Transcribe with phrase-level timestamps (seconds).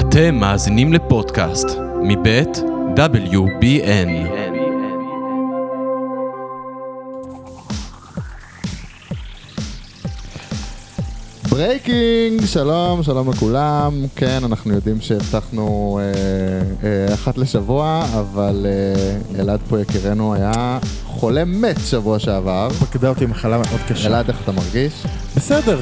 [0.00, 1.66] אתם מאזינים לפודקאסט
[2.02, 2.56] מבית
[2.96, 4.28] WBN.
[11.48, 13.92] ברייקינג, שלום, שלום לכולם.
[14.16, 21.44] כן, אנחנו יודעים שהבטחנו אה, אה, אחת לשבוע, אבל אה, אלעד פה יקירנו היה חולה
[21.44, 22.68] מת שבוע שעבר.
[22.70, 24.08] פקדה אותי מחלה מאוד קשה.
[24.08, 24.92] אלעד, איך אתה מרגיש?
[25.36, 25.78] בסדר,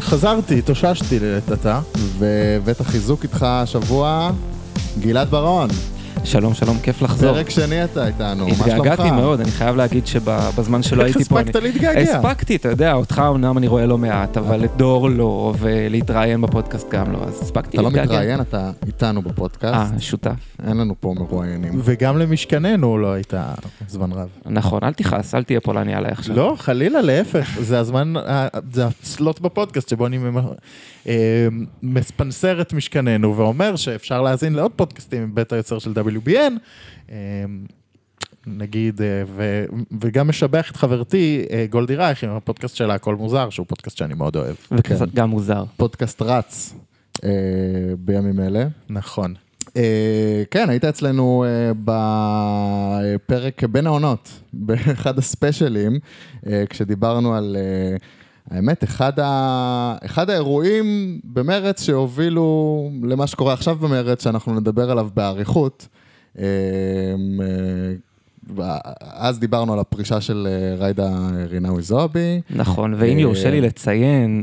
[0.00, 1.18] חזרתי, התאוששתי
[1.52, 1.80] עתה.
[2.18, 4.30] והבאת חיזוק איתך השבוע,
[5.00, 5.68] גלעד ברון.
[6.24, 7.32] שלום, שלום, כיף לחזור.
[7.32, 8.70] פרק שני אתה איתנו, מה שלומך?
[8.70, 11.40] התגעגעתי מאוד, אני חייב להגיד שבזמן שלא איך הייתי פה...
[11.40, 12.00] הספקת אני- להתגעגע?
[12.18, 16.90] הספקתי, אתה יודע, אותך אמנם אני רואה לא מעט, אבל את דור לא, ולהתראיין בפודקאסט
[16.90, 18.12] גם לא, אז הספקתי אתה לא להתגעגע.
[18.12, 19.92] מתראיין, אתה איתנו בפודקאסט.
[19.94, 20.30] אה, שותף.
[20.66, 21.80] אין לנו פה מרואיינים.
[21.84, 23.44] וגם למשכננו לא הייתה
[23.88, 24.28] זמן רב.
[24.46, 26.36] נכון, אל תכעס, אל תהיה פולני עליי עכשיו.
[26.36, 27.58] לא, חלילה, להפך.
[27.60, 30.18] זה הזמן, ה- זה הסלוט בפודקאסט שבו אני
[31.06, 31.12] אה,
[31.82, 36.52] מספנסר את משכננו ואומר שאפשר להאזין לעוד פודקאסטים מבית היוצר של WBN.
[37.10, 37.16] אה,
[38.46, 39.64] נגיד, אה, ו-
[40.00, 44.14] וגם משבח את חברתי אה, גולדי רייך עם הפודקאסט שלה, הכל מוזר, שהוא פודקאסט שאני
[44.14, 44.54] מאוד אוהב.
[44.72, 45.14] וקצת כן.
[45.14, 45.64] גם מוזר.
[45.76, 46.74] פודקאסט רץ
[47.24, 47.30] אה,
[47.98, 48.66] בימים אלה.
[48.88, 49.34] נכון.
[49.76, 51.72] אה, כן, היית אצלנו אה,
[53.24, 55.98] בפרק בין העונות, באחד הספיישלים,
[56.46, 57.96] אה, כשדיברנו על, אה,
[58.56, 59.96] האמת, אחד, ה...
[60.04, 65.88] אחד האירועים במרץ שהובילו למה שקורה עכשיו במרץ, שאנחנו נדבר עליו באריכות.
[66.38, 66.44] אה,
[68.58, 71.10] אה, אז דיברנו על הפרישה של אה, ג'ידא
[71.50, 72.40] רינאוי זועבי.
[72.50, 74.42] נכון, ואם אה, יורשה לי לציין,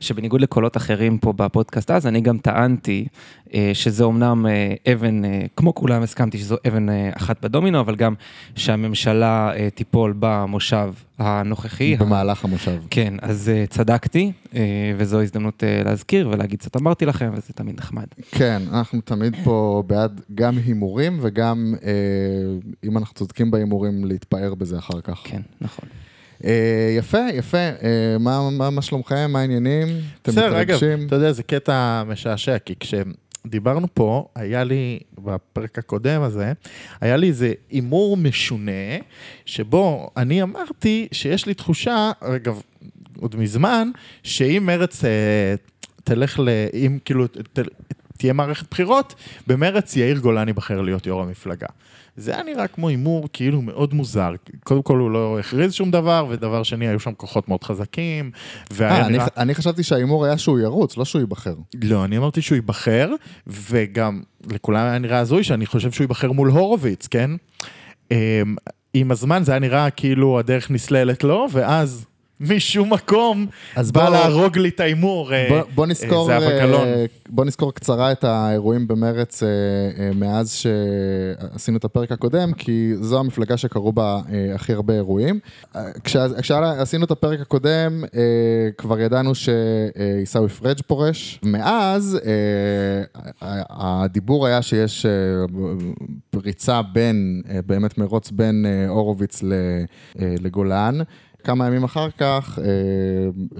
[0.00, 3.06] שבניגוד לקולות אחרים פה בפודקאסט אז, אני גם טענתי
[3.74, 8.14] שזה אומנם אה, אבן, אה, כמו כולם הסכמתי שזו אבן אה, אחת בדומינו, אבל גם
[8.54, 11.96] שהממשלה אה, תיפול במושב הנוכחי.
[11.96, 12.76] במהלך המושב.
[12.90, 14.56] כן, אז uh, צדקתי, uh,
[14.96, 18.06] וזו הזדמנות uh, להזכיר ולהגיד קצת אמרתי לכם, וזה תמיד נחמד.
[18.30, 21.90] כן, אנחנו תמיד פה בעד גם הימורים וגם, אה,
[22.84, 25.20] אם אנחנו צודקים בהימורים, להתפאר בזה אחר כך.
[25.24, 25.88] כן, נכון.
[26.44, 27.58] אה, יפה, יפה.
[27.58, 29.30] אה, מה, מה, מה שלומכם?
[29.32, 29.88] מה העניינים?
[30.22, 31.06] אתם בסדר, אגב, מתרגשים?
[31.06, 32.74] אתה יודע, זה קטע משעשע, כי
[33.44, 36.52] כשדיברנו פה, היה לי, בפרק הקודם הזה,
[37.00, 38.96] היה לי איזה הימור משונה,
[39.46, 42.62] שבו אני אמרתי שיש לי תחושה, אגב,
[43.20, 43.90] עוד מזמן,
[44.22, 45.54] שאם מרץ אה,
[46.04, 46.48] תלך ל...
[46.74, 47.58] אם כאילו ת,
[48.18, 49.14] תהיה מערכת בחירות,
[49.46, 51.66] במרץ יאיר גולן ייבחר להיות יו"ר המפלגה.
[52.20, 54.32] זה היה נראה כמו הימור כאילו מאוד מוזר.
[54.64, 58.30] קודם כל הוא לא הכריז שום דבר, ודבר שני, היו שם כוחות מאוד חזקים,
[58.70, 59.26] והיה אה, אני, נראה...
[59.36, 61.54] אני חשבתי שההימור היה שהוא ירוץ, לא שהוא ייבחר.
[61.82, 63.10] לא, אני אמרתי שהוא ייבחר,
[63.46, 67.30] וגם לכולם היה נראה הזוי שאני חושב שהוא ייבחר מול הורוביץ, כן?
[68.10, 68.16] אמ,
[68.94, 72.06] עם הזמן זה היה נראה כאילו הדרך נסללת לו, ואז
[72.40, 73.46] משום מקום
[73.76, 75.32] אז בא בוא- להרוג לי את ההימור.
[75.34, 76.86] אה, בוא, בוא, נזכור, זהבה אה, גלאון.
[77.28, 79.48] בוא נזכור קצרה את האירועים במרץ אה,
[79.98, 85.38] אה, מאז שעשינו את הפרק הקודם, כי זו המפלגה שקרו בה אה, הכי הרבה אירועים.
[85.76, 85.82] אה,
[86.40, 88.20] כשעשינו את הפרק הקודם, אה,
[88.78, 91.40] כבר ידענו שעיסאווי פריג' פורש.
[91.42, 95.10] מאז אה, הדיבור היה שיש אה,
[96.44, 99.48] ריצה בין, אה, באמת מרוץ בין אה, הורוביץ אה,
[100.40, 100.98] לגולן.
[101.44, 102.64] כמה ימים אחר כך, אה,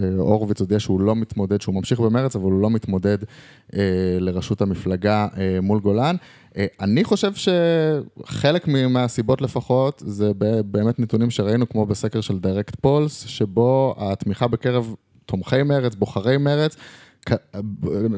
[0.05, 3.19] אה, הורוביץ הודיע שהוא לא מתמודד, שהוא ממשיך במרץ, אבל הוא לא מתמודד
[3.75, 3.81] אה,
[4.21, 6.17] לראשות המפלגה אה, מול גולן.
[6.57, 10.33] אה, אני חושב שחלק מהסיבות לפחות, זה
[10.65, 14.95] באמת נתונים שראינו, כמו בסקר של דיירקט פולס, שבו התמיכה בקרב
[15.27, 16.77] תומכי מרץ, בוחרי מרץ,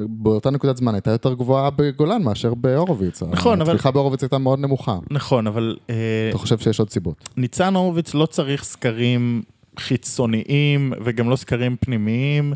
[0.08, 3.22] באותה נקודת זמן הייתה יותר גבוהה בגולן מאשר בהורוביץ.
[3.22, 4.98] נכון, אבל- התמיכה בהורוביץ הייתה מאוד נמוכה.
[5.10, 5.94] נכון, אבל אה,
[6.30, 7.28] אתה חושב שיש עוד סיבות?
[7.36, 9.42] ניצן הורוביץ לא צריך סקרים
[9.78, 12.52] חיצוניים וגם לא סקרים פנימיים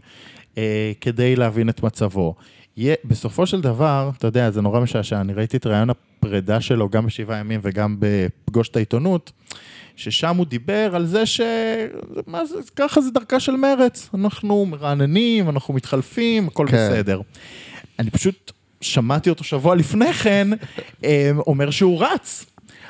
[0.59, 2.34] אה, כדי להבין את מצבו.
[2.77, 6.88] יה, בסופו של דבר, אתה יודע, זה נורא משעשע, אני ראיתי את רעיון הפרידה שלו
[6.88, 9.32] גם בשבעה ימים וגם בפגוש את העיתונות,
[9.97, 11.41] ששם הוא דיבר על זה ש...
[12.26, 16.76] מה זה, ככה זה דרכה של מרץ, אנחנו מרעננים, אנחנו מתחלפים, הכל כן.
[16.76, 17.21] בסדר.
[17.99, 20.49] אני פשוט שמעתי אותו שבוע לפני כן,
[21.05, 22.46] אה, אומר שהוא רץ.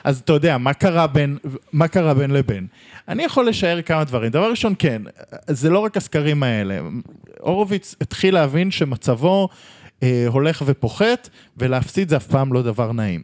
[0.06, 1.38] אז אתה יודע, מה קרה בין,
[1.72, 2.66] מה קרה בין לבין?
[3.08, 4.30] אני יכול לשער כמה דברים.
[4.30, 5.02] דבר ראשון, כן,
[5.46, 6.78] זה לא רק הסקרים האלה.
[7.40, 9.48] הורוביץ התחיל להבין שמצבו
[10.02, 13.22] אה, הולך ופוחת, ולהפסיד זה אף פעם לא דבר נעים.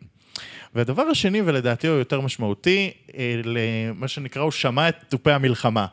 [0.75, 5.87] והדבר השני, ולדעתי הוא יותר משמעותי, אה, למה שנקרא, הוא שמע את תופי המלחמה.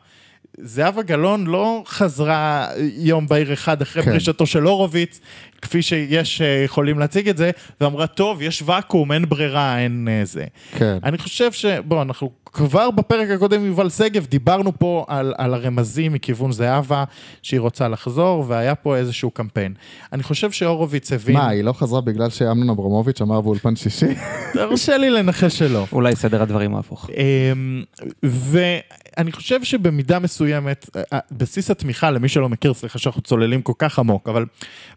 [0.62, 4.10] זהבה גלאון לא חזרה יום בהיר אחד אחרי כן.
[4.10, 5.20] פרישתו של הורוביץ,
[5.62, 10.24] כפי שיש אה, יכולים להציג את זה, ואמרה, טוב, יש ואקום, אין ברירה, אין אה,
[10.24, 10.44] זה.
[10.78, 10.98] כן.
[11.04, 11.64] אני חושב ש...
[11.64, 17.04] בוא, אנחנו כבר בפרק הקודם עם יובל שגב דיברנו פה על, על הרמזים מכיוון זהבה,
[17.42, 19.74] שהיא רוצה לחזור, והיה פה איזשהו קמפיין.
[20.12, 21.34] אני חושב שהורוביץ הבין...
[21.36, 24.06] מה, היא לא חזרה בגלל שאמנון אברמוביץ' אמר באולפן שישי?
[24.52, 25.86] תרשה לי לנחש שלא.
[25.92, 27.10] אולי סדר הדברים ההפוך.
[27.10, 27.82] אמ,
[28.22, 33.98] ואני חושב שבמידה מסוימת, אה, בסיס התמיכה, למי שלא מכיר, סליחה שאנחנו צוללים כל כך
[33.98, 34.46] עמוק, אבל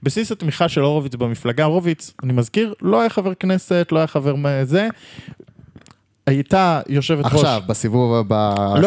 [0.04, 4.36] בסיס התמיכה של הורוביץ במפלגה, הורוביץ, אני מזכיר, לא היה חבר כנסת, לא היה חבר
[4.64, 4.88] זה,
[6.28, 7.34] הייתה יושבת ראש...
[7.34, 8.24] עכשיו, בסיבוב, לא,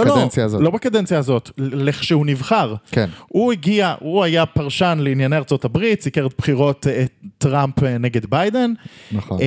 [0.04, 0.60] בקדנציה לא, הזאת.
[0.60, 2.74] לא בקדנציה הזאת, לכשהוא נבחר.
[2.90, 3.08] כן.
[3.28, 7.04] הוא הגיע, הוא היה פרשן לענייני ארצות הברית, סיקר את בחירות אה,
[7.38, 8.72] טראמפ אה, נגד ביידן.
[9.12, 9.38] נכון.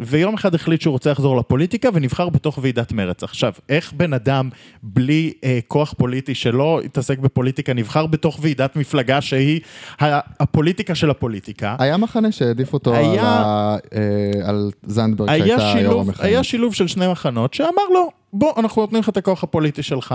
[0.00, 3.22] ויום אחד החליט שהוא רוצה לחזור לפוליטיקה ונבחר בתוך ועידת מרצ.
[3.22, 4.48] עכשיו, איך בן אדם
[4.82, 9.60] בלי אה, כוח פוליטי שלא התעסק בפוליטיקה נבחר בתוך ועידת מפלגה שהיא
[10.00, 11.76] הפוליטיקה של הפוליטיקה?
[11.78, 16.26] היה מחנה שהעדיף אותו היה- על, ה- אה, על זנדברג שהייתה יו"ר שילוב, המחנה.
[16.26, 20.14] היה שילוב של שני מחנות שאמר לו, בוא, אנחנו נותנים לך את הכוח הפוליטי שלך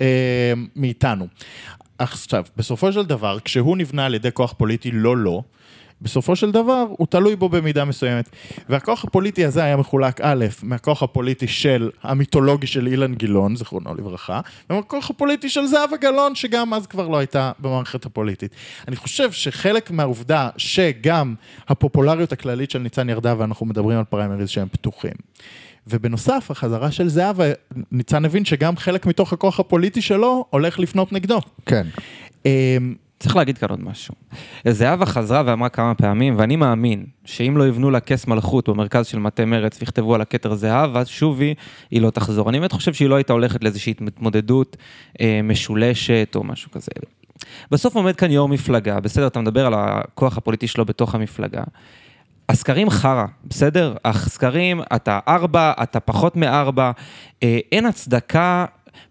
[0.00, 0.06] אה,
[0.76, 1.26] מאיתנו.
[1.98, 5.42] עכשיו, בסופו של דבר, כשהוא נבנה על ידי כוח פוליטי לא לו,
[6.02, 8.28] בסופו של דבר הוא תלוי בו במידה מסוימת.
[8.68, 14.40] והכוח הפוליטי הזה היה מחולק א', מהכוח הפוליטי של, המיתולוגי של אילן גילאון, זיכרונו לברכה,
[14.70, 18.54] ומהכוח הפוליטי של זהבה גלאון, שגם אז כבר לא הייתה במערכת הפוליטית.
[18.88, 21.34] אני חושב שחלק מהעובדה שגם
[21.68, 25.14] הפופולריות הכללית של ניצן ירדה, ואנחנו מדברים על פריימריז שהם פתוחים.
[25.86, 27.44] ובנוסף, החזרה של זהבה,
[27.92, 31.40] ניצן הבין שגם חלק מתוך הכוח הפוליטי שלו הולך לפנות נגדו.
[31.66, 31.86] כן.
[33.18, 34.14] צריך להגיד כאן עוד משהו.
[34.68, 39.18] זהבה חזרה ואמרה כמה פעמים, ואני מאמין שאם לא יבנו לה כס מלכות במרכז של
[39.18, 41.54] מטה מרץ ויכתבו על הכתר זהבה, שובי,
[41.90, 42.50] היא לא תחזור.
[42.50, 44.76] אני באמת חושב שהיא לא הייתה הולכת לאיזושהי התמודדות
[45.20, 46.90] אה, משולשת או משהו כזה.
[47.70, 51.62] בסוף עומד כאן יו"ר מפלגה, בסדר, אתה מדבר על הכוח הפוליטי שלו בתוך המפלגה.
[52.48, 53.94] הסקרים חרא, בסדר?
[54.04, 56.90] הסקרים, אתה ארבע, אתה פחות מארבע,
[57.42, 58.64] אה, אין הצדקה,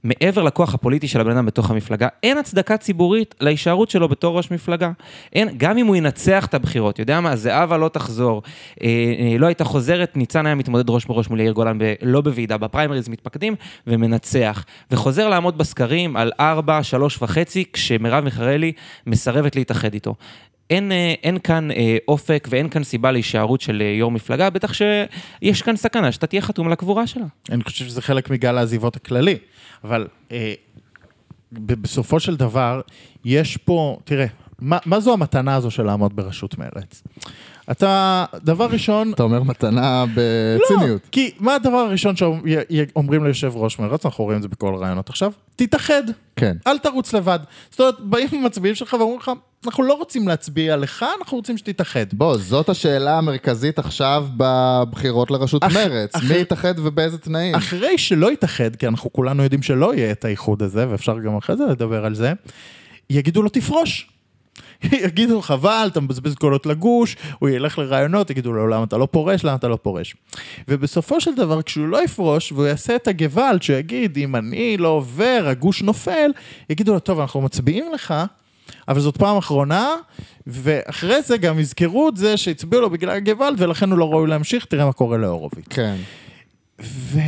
[0.03, 4.51] מעבר לכוח הפוליטי של הבן אדם בתוך המפלגה, אין הצדקה ציבורית להישארות שלו בתור ראש
[4.51, 4.91] מפלגה.
[5.33, 8.41] אין, גם אם הוא ינצח את הבחירות, יודע מה, זהבה לא תחזור,
[8.81, 12.21] אה, אה, לא הייתה חוזרת, ניצן היה מתמודד ראש בראש מול יאיר גולן, ב, לא
[12.21, 13.55] בוועידה, בפריימריז מתפקדים,
[13.87, 14.65] ומנצח.
[14.91, 18.71] וחוזר לעמוד בסקרים על ארבע, שלוש וחצי, כשמרב מיכאלי
[19.07, 20.15] מסרבת להתאחד איתו.
[20.69, 24.73] אין, אה, אין כאן אה, אופק ואין כאן סיבה להישארות של אה, יו"ר מפלגה, בטח
[24.73, 27.25] שיש כאן סכנה שאתה תהיה חתום על הקבורה שלה.
[27.51, 29.37] אני חושב שזה חלק מגל העזיבות הכללי,
[29.83, 30.53] אבל אה,
[31.51, 32.81] ב- בסופו של דבר,
[33.25, 34.25] יש פה, תראה,
[34.59, 37.03] מה, מה זו המתנה הזו של לעמוד בראשות מרצ?
[37.71, 41.01] אתה, דבר ראשון, אתה אומר מתנה בציניות.
[41.05, 45.09] לא, כי מה הדבר הראשון שאומרים ליושב ראש מרצ, אנחנו רואים את זה בכל הרעיונות
[45.09, 45.31] עכשיו?
[45.55, 46.03] תתאחד,
[46.35, 46.57] כן.
[46.67, 47.39] אל תרוץ לבד.
[47.69, 49.31] זאת אומרת, באים המצביעים שלך ואומרים לך,
[49.67, 52.05] אנחנו לא רוצים להצביע לך, אנחנו רוצים שתתאחד.
[52.13, 56.15] בוא, זאת השאלה המרכזית עכשיו בבחירות לראשות אח- מרץ.
[56.15, 57.55] אחרי- מי יתאחד ובאיזה תנאים?
[57.55, 61.57] אחרי שלא יתאחד, כי אנחנו כולנו יודעים שלא יהיה את האיחוד הזה, ואפשר גם אחרי
[61.57, 62.33] זה לדבר על זה,
[63.09, 64.09] יגידו לו תפרוש.
[65.05, 69.43] יגידו חבל, אתה מבזבז קולות לגוש, הוא ילך לרעיונות, יגידו לו למה אתה לא פורש,
[69.43, 70.15] למה אתה לא פורש.
[70.67, 74.87] ובסופו של דבר, כשהוא לא יפרוש, והוא יעשה את הגוואלד, שהוא יגיד, אם אני לא
[74.87, 76.31] עובר, הגוש נופל,
[76.69, 78.13] יגידו לו, טוב, אנחנו מצביעים לך,
[78.87, 79.95] אבל זאת פעם אחרונה,
[80.47, 84.65] ואחרי זה גם יזכרו את זה שהצביעו לו בגלל הגוואלד, ולכן הוא לא ראוי להמשיך,
[84.65, 85.65] תראה מה קורה להורוביץ.
[85.69, 85.95] כן.
[86.81, 87.19] ו...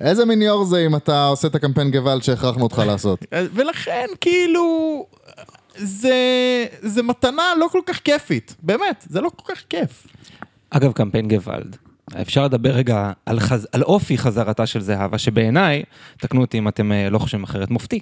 [0.00, 3.24] איזה מין יו"ר זה אם אתה עושה את הקמפיין גוואלד שהכרחנו אותך לעשות?
[3.54, 5.06] ולכן, כאילו,
[5.76, 6.14] זה,
[6.82, 8.56] זה מתנה לא כל כך כיפית.
[8.62, 10.06] באמת, זה לא כל כך כיף.
[10.70, 11.76] אגב, קמפיין גוואלד.
[12.20, 13.68] אפשר לדבר רגע על, חז...
[13.72, 15.82] על אופי חזרתה של זהבה, שבעיניי,
[16.20, 18.00] תקנו אותי אם אתם אה, לא חושבים אחרת, מופתי.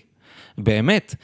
[0.59, 1.15] באמת,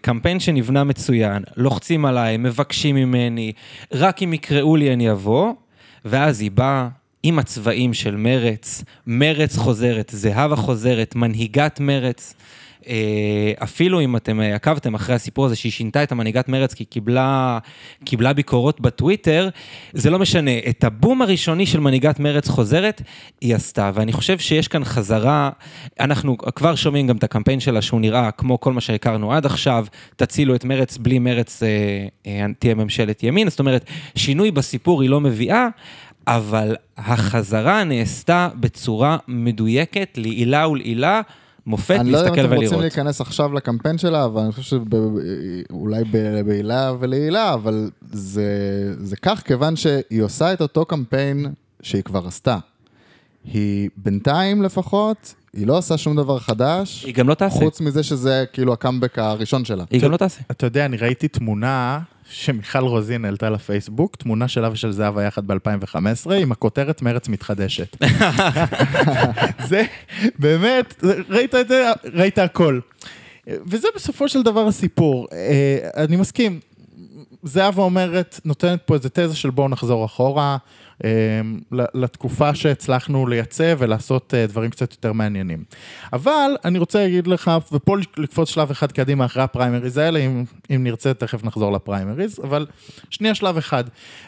[0.00, 3.52] קמפיין שנבנה מצוין, לוחצים עליי, מבקשים ממני,
[3.92, 5.52] רק אם יקראו לי אני אבוא,
[6.04, 6.88] ואז היא באה
[7.22, 12.34] עם הצבעים של מרץ, מרץ חוזרת, זהבה חוזרת, מנהיגת מרץ.
[12.88, 16.84] אה, אפילו אם אתם אה, עקבתם אחרי הסיפור הזה שהיא שינתה את המנהיגת מרץ כי
[16.84, 17.58] קיבלה,
[18.04, 19.48] קיבלה ביקורות בטוויטר,
[19.92, 20.50] זה לא משנה.
[20.68, 23.02] את הבום הראשוני של מנהיגת מרץ חוזרת,
[23.40, 23.90] היא עשתה.
[23.94, 25.50] ואני חושב שיש כאן חזרה,
[26.00, 29.86] אנחנו כבר שומעים גם את הקמפיין שלה שהוא נראה כמו כל מה שהכרנו עד עכשיו,
[30.16, 33.50] תצילו את מרץ, בלי מרץ אה, תהיה ממשלת ימין.
[33.50, 35.68] זאת אומרת, שינוי בסיפור היא לא מביאה.
[36.26, 41.20] אבל החזרה נעשתה בצורה מדויקת, לעילה ולעילה,
[41.66, 42.82] מופת אני לא יודע אם להסתכל אתם רוצים ולראות.
[42.82, 44.80] להיכנס עכשיו לקמפיין שלה, אבל אני חושב
[45.70, 46.04] שאולי
[46.44, 48.44] בעילה ולעילה, אבל זה,
[48.98, 51.46] זה כך, כיוון שהיא עושה את אותו קמפיין
[51.82, 52.58] שהיא כבר עשתה.
[53.44, 57.58] היא בינתיים לפחות היא לא עושה שום דבר חדש, היא גם לא תעשה.
[57.58, 59.84] חוץ מזה שזה כאילו הקאמבק הראשון שלה.
[59.90, 60.40] היא גם לא תעשה.
[60.50, 62.00] אתה יודע, אני ראיתי תמונה
[62.30, 67.96] שמיכל רוזין העלתה לפייסבוק, תמונה שלה ושל זהבה יחד ב-2015, עם הכותרת מרץ מתחדשת.
[69.68, 69.84] זה,
[70.38, 71.90] באמת, ראית את זה?
[72.14, 72.80] ראית הכל.
[73.46, 75.28] וזה בסופו של דבר הסיפור.
[75.32, 76.60] אה, אני מסכים,
[77.44, 80.56] זהבה אומרת, נותנת פה איזה תזה של בואו נחזור אחורה,
[81.04, 81.10] אה,
[81.94, 85.64] לתקופה שהצלחנו לייצא ולעשות אה, דברים קצת יותר מעניינים.
[86.12, 90.84] אבל אני רוצה להגיד לך, ופה לקפוץ שלב אחד קדימה אחרי הפריימריז האלה, אם, אם
[90.84, 92.66] נרצה תכף נחזור לפריימריז, אבל
[93.10, 93.84] שנייה שלב אחד.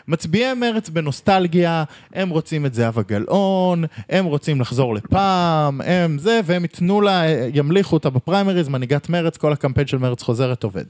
[0.08, 6.62] מצביעי מרץ בנוסטלגיה, הם רוצים את זהבה גלאון, הם רוצים לחזור לפעם, הם זה, והם
[6.62, 7.22] ייתנו לה,
[7.54, 10.84] ימליכו אותה בפריימריז, מנהיגת מרץ, כל הקמפיין של מרץ חוזרת עובד.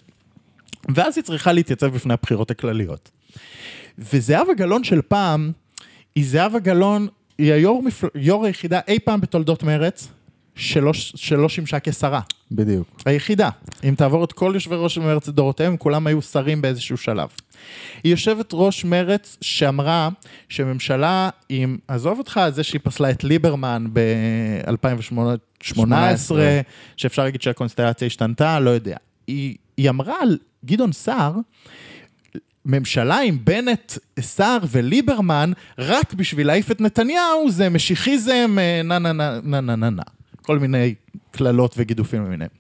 [0.95, 3.11] ואז היא צריכה להתייצב בפני הבחירות הכלליות.
[3.99, 5.53] וזהבה גלאון של פעם,
[6.15, 8.09] היא זהבה גלאון, היא היו"ר מפל...
[8.15, 10.09] יו"ר היחידה אי פעם בתולדות מרץ,
[10.57, 12.21] שלא, שלא שימשה כשרה.
[12.53, 12.89] בדיוק.
[13.05, 13.51] היחידה.
[13.85, 17.29] אם תעבור את כל יושבי ראש מרץ לדורותיהם, כולם היו שרים באיזשהו שלב.
[18.05, 20.09] היא יושבת ראש מרץ שאמרה
[20.49, 26.33] שממשלה עם, עזוב אותך, זה שהיא פסלה את ליברמן ב-2018,
[26.97, 28.97] שאפשר להגיד שהקונסטלציה השתנתה, לא יודע.
[29.27, 31.33] היא, היא אמרה על גדעון סער,
[32.65, 39.13] ממשלה עם בנט, סער וליברמן, רק בשביל להעיף את נתניהו, זה משיחיזם, אה, נה נה
[39.13, 40.03] נה נה נה נה נה.
[40.43, 40.95] כל מיני
[41.31, 42.51] קללות וגידופים למיניהם.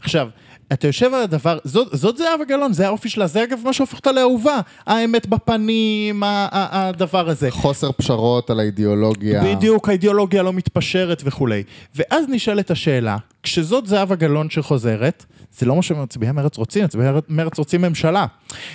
[0.00, 0.28] עכשיו,
[0.72, 3.94] אתה יושב על הדבר, זאת, זאת זהבה גלאון, זה האופי שלה, זה אגב מה שהופך
[3.96, 4.60] אותה לאהובה.
[4.86, 7.50] האמת בפנים, ה- ה- הדבר הזה.
[7.50, 9.42] חוסר פשרות על האידיאולוגיה.
[9.44, 11.62] בדיוק, האידיאולוגיה לא מתפשרת וכולי.
[11.94, 15.24] ואז נשאלת השאלה, כשזאת זהבה גלאון שחוזרת,
[15.58, 18.26] זה לא מה שמצביעי מרץ רוצים, מצביעי מרץ רוצים ממשלה.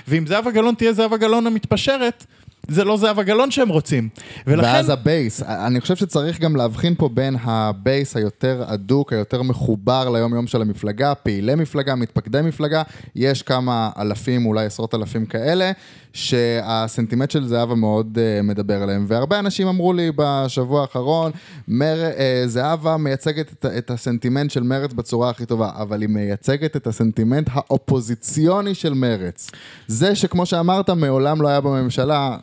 [0.08, 2.25] ואם זהבה גלאון תהיה זהבה גלאון המתפשרת,
[2.68, 4.10] זה לא זהבה גלאון שהם רוצים.
[4.48, 4.68] ולכן...
[4.68, 10.34] ואז הבייס, אני חושב שצריך גם להבחין פה בין הבייס היותר אדוק, היותר מחובר ליום
[10.34, 12.82] יום של המפלגה, פעילי מפלגה, מתפקדי מפלגה,
[13.16, 15.72] יש כמה אלפים, אולי עשרות אלפים כאלה,
[16.18, 19.06] שהסנטימנט של זהבה מאוד uh, מדבר עליהם.
[19.08, 21.32] והרבה אנשים אמרו לי בשבוע האחרון,
[21.68, 26.76] מר, uh, זהבה מייצגת את, את הסנטימנט של מרץ בצורה הכי טובה, אבל היא מייצגת
[26.76, 29.52] את הסנטימנט האופוזיציוני של מרץ.
[29.88, 32.38] זה שכמו שאמרת, מעולם לא היה בממשלה,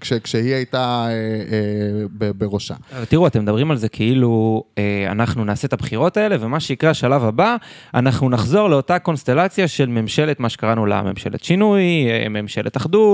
[0.00, 2.74] כש, כשהיא הייתה אה, אה, ב, בראשה.
[3.08, 7.24] תראו, אתם מדברים על זה כאילו אה, אנחנו נעשה את הבחירות האלה, ומה שיקרה השלב
[7.24, 7.56] הבא,
[7.94, 13.05] אנחנו נחזור לאותה קונסטלציה של ממשלת, מה שקראנו לה ממשלת שינוי, ממשלת אחדות,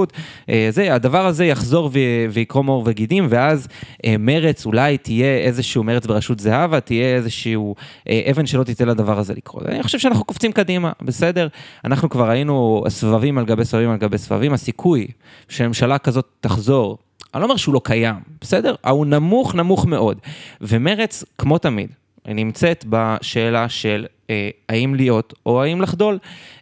[0.49, 1.91] אה, זה, הדבר הזה יחזור
[2.31, 3.69] ויקרום עור וגידים, ואז
[4.07, 7.75] אה, מרץ, אולי תהיה איזשהו מרץ בראשות זהבה, תהיה איזשהו
[8.09, 9.67] אה, אבן שלא תיתן לדבר הזה לקרות.
[9.67, 11.49] אני חושב שאנחנו קופצים קדימה, בסדר?
[11.85, 15.07] אנחנו כבר היינו סבבים על גבי סבבים על גבי סבבים, הסיכוי
[15.49, 16.99] שממשלה כזאת תחזור,
[17.35, 18.75] אני לא אומר שהוא לא קיים, בסדר?
[18.89, 20.19] הוא נמוך, נמוך מאוד.
[20.61, 21.91] ומרץ, כמו תמיד,
[22.27, 26.19] נמצאת בשאלה של אה, האם להיות או האם לחדול.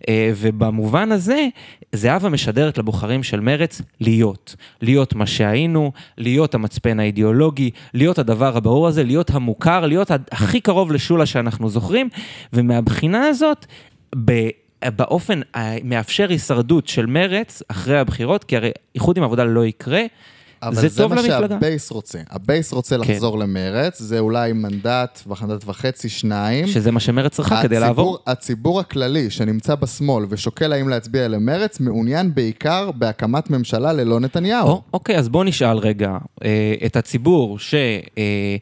[0.09, 1.49] אה, ובמובן הזה,
[1.93, 4.57] זהבה משדרת לבוחרים של מרץ להיות.
[4.83, 10.93] להיות מה שהיינו, להיות המצפן האידיאולוגי, להיות הדבר הברור הזה, להיות המוכר, להיות הכי קרוב
[10.93, 12.09] לשולה שאנחנו זוכרים,
[12.53, 13.67] ומהבחינה הזאת,
[14.25, 14.49] ב...
[14.97, 20.03] באופן המאפשר הישרדות של מרץ אחרי הבחירות, כי הרי איחוד עם עבודה לא יקרה,
[20.73, 21.39] זה טוב למפלגה.
[21.39, 22.19] אבל זה מה שהבייס רוצה.
[22.31, 23.13] הבייס רוצה כן.
[23.13, 26.67] לחזור למרץ, זה אולי מנדט, מנדט וחצי, שניים.
[26.67, 28.19] שזה מה שמרץ צריכה כדי לעבור.
[28.27, 34.69] הציבור הכללי שנמצא בשמאל ושוקל האם להצביע למרץ, מעוניין בעיקר בהקמת ממשלה ללא נתניהו.
[34.69, 37.75] או, אוקיי, אז בוא נשאל רגע אה, את הציבור ש...
[38.19, 38.57] אה,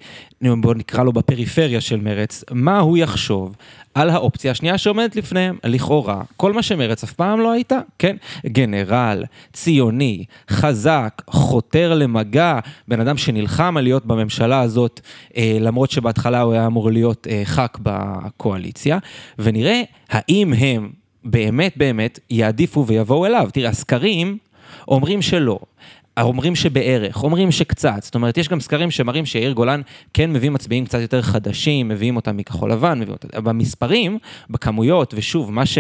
[0.60, 3.56] בוא נקרא לו בפריפריה של מרץ, מה הוא יחשוב
[3.98, 8.16] על האופציה השנייה שעומדת לפניהם, לכאורה, כל מה שמרץ אף פעם לא הייתה, כן?
[8.46, 15.00] גנרל, ציוני, חזק, חותר למגע, בן אדם שנלחם על להיות בממשלה הזאת,
[15.36, 18.98] אה, למרות שבהתחלה הוא היה אמור להיות אה, ח"כ בקואליציה,
[19.38, 20.90] ונראה האם הם
[21.24, 23.48] באמת באמת יעדיפו ויבואו אליו.
[23.52, 24.38] תראה, הסקרים
[24.88, 25.58] אומרים שלא.
[26.22, 29.80] אומרים שבערך, אומרים שקצת, זאת אומרת, יש גם סקרים שמראים שיאיר גולן
[30.14, 34.18] כן מביא מצביעים קצת יותר חדשים, מביאים אותם מכחול לבן, מביאים אותם, במספרים,
[34.50, 35.78] בכמויות, ושוב, מה ש...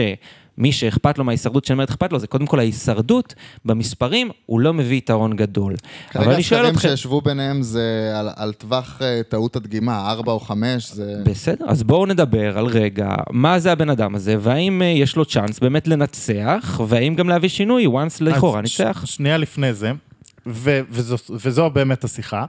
[0.58, 4.74] מי שאכפת לו מההישרדות של מרד אכפת לו, זה קודם כל ההישרדות, במספרים הוא לא
[4.74, 5.74] מביא יתרון גדול.
[6.10, 6.88] כרגע הסקרים אתכם...
[6.88, 11.14] שישבו ביניהם זה על, על טווח uh, טעות הדגימה, 4 או 5, זה...
[11.24, 15.24] בסדר, אז בואו נדבר על רגע, מה זה הבן אדם הזה, והאם uh, יש לו
[15.24, 19.02] צ'אנס באמת לנצח, והאם גם להביא שינוי, once לכאורה ניצח.
[19.04, 19.92] ש- שנייה לפני זה,
[20.48, 22.44] ו- וזו, וזו באמת השיחה.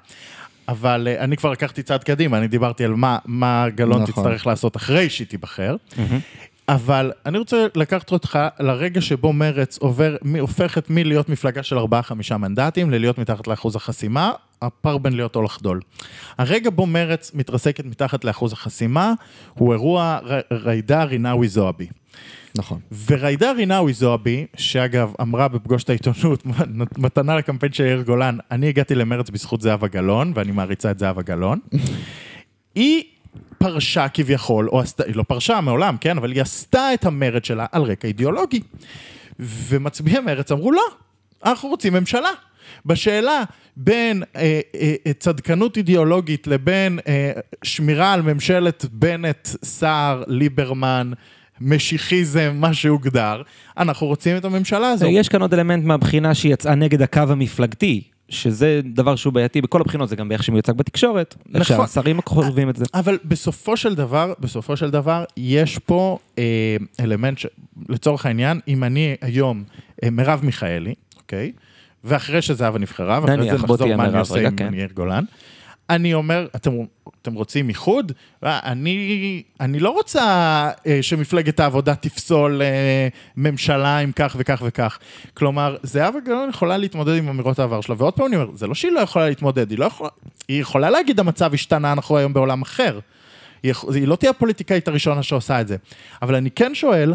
[0.68, 4.24] אבל uh, אני כבר לקחתי צעד קדימה, אני דיברתי על מה, מה גלון נכון.
[4.24, 5.75] תצטרך לעשות אחרי שהיא תיבחר.
[5.91, 6.00] Mm-hmm.
[6.69, 12.91] אבל אני רוצה לקחת אותך לרגע שבו מרץ עובר, הופכת מלהיות מפלגה של 4-5 מנדטים
[12.91, 15.81] ללהיות מתחת לאחוז החסימה, הפער בין להיות או לחדול.
[16.38, 19.13] הרגע בו מרץ מתרסקת מתחת לאחוז החסימה,
[19.53, 21.88] הוא אירוע ר- ג'ידא רינאוי זועבי.
[22.57, 22.79] נכון.
[22.91, 26.43] וג'ידא רינאוי זועבי, שאגב אמרה בפגוש את העיתונות,
[26.97, 31.21] מתנה לקמפיין של יאיר גולן, אני הגעתי למרץ בזכות זהבה גלאון, ואני מעריצה את זהבה
[31.21, 31.59] גלאון.
[32.75, 33.03] היא
[33.57, 37.65] פרשה כביכול, או עשתה, היא לא פרשה מעולם, כן, אבל היא עשתה את המרד שלה
[37.71, 38.59] על רקע אידיאולוגי.
[39.39, 40.83] ומצביעי מרץ אמרו לא,
[41.45, 42.29] אנחנו רוצים ממשלה.
[42.86, 43.43] בשאלה
[43.77, 47.31] בין אה, אה, צדקנות אידיאולוגית לבין אה,
[47.63, 51.12] שמירה על ממשלת בנט, סער, ליברמן,
[51.62, 53.41] משיחיזם, מה שהוגדר,
[53.77, 55.07] אנחנו רוצים את הממשלה הזו.
[55.07, 59.81] יש כאן עוד אלמנט מהבחינה שהיא יצאה נגד הקו המפלגתי, שזה דבר שהוא בעייתי בכל
[59.81, 61.88] הבחינות, זה גם באיך שמיוצג בתקשורת, איך נכון.
[61.88, 62.86] שהשרים חושבים את זה.
[62.93, 67.45] אבל בסופו של דבר, בסופו של דבר, יש פה אה, אלמנט, ש...
[67.89, 69.63] לצורך העניין, אם אני היום
[70.03, 71.51] אה, מרב מיכאלי, אוקיי?
[72.03, 74.74] ואחרי שזהבה נבחרה, ואחרי זה נחזור מה אני עושה עם כן.
[74.74, 75.24] יאיר גולן.
[75.89, 76.72] אני אומר, אתם,
[77.22, 78.12] אתם רוצים איחוד?
[78.43, 80.22] אה, אני, אני לא רוצה
[80.88, 85.00] אה, שמפלגת העבודה תפסול אה, ממשלה עם כך וכך וכך.
[85.34, 88.75] כלומר, זהבה גלאון יכולה להתמודד עם אמירות העבר שלה, ועוד פעם אני אומר, זה לא
[88.75, 90.10] שהיא לא יכולה להתמודד, היא לא יכולה,
[90.48, 93.00] היא יכולה להגיד המצב השתנה, אנחנו היום בעולם אחר.
[93.63, 95.77] היא, היא לא תהיה הפוליטיקאית הראשונה שעושה את זה.
[96.22, 97.13] אבל אני כן שואל,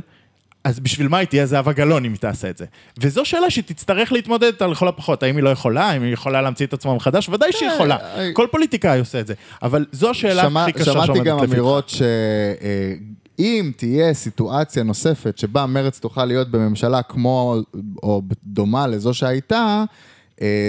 [0.64, 2.64] אז בשביל מה היא תהיה זהבה גלאון אם היא תעשה את זה?
[2.99, 5.23] וזו שאלה שתצטרך להתמודד איתה לכל הפחות.
[5.23, 5.90] האם היא לא יכולה?
[5.90, 7.28] האם היא יכולה להמציא את עצמה מחדש?
[7.28, 7.97] ודאי שהיא אה, יכולה.
[7.97, 9.35] אה, כל פוליטיקאי עושה את זה.
[9.62, 11.52] אבל זו השאלה הכי קשה שמעתי שעומדת גם לפתחה.
[11.52, 17.56] אמירות שאם תהיה סיטואציה נוספת שבה מרץ תוכל להיות בממשלה כמו
[18.02, 19.85] או דומה לזו שהייתה, אה,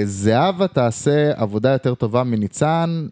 [0.05, 3.07] זהבה תעשה עבודה יותר טובה מניצן,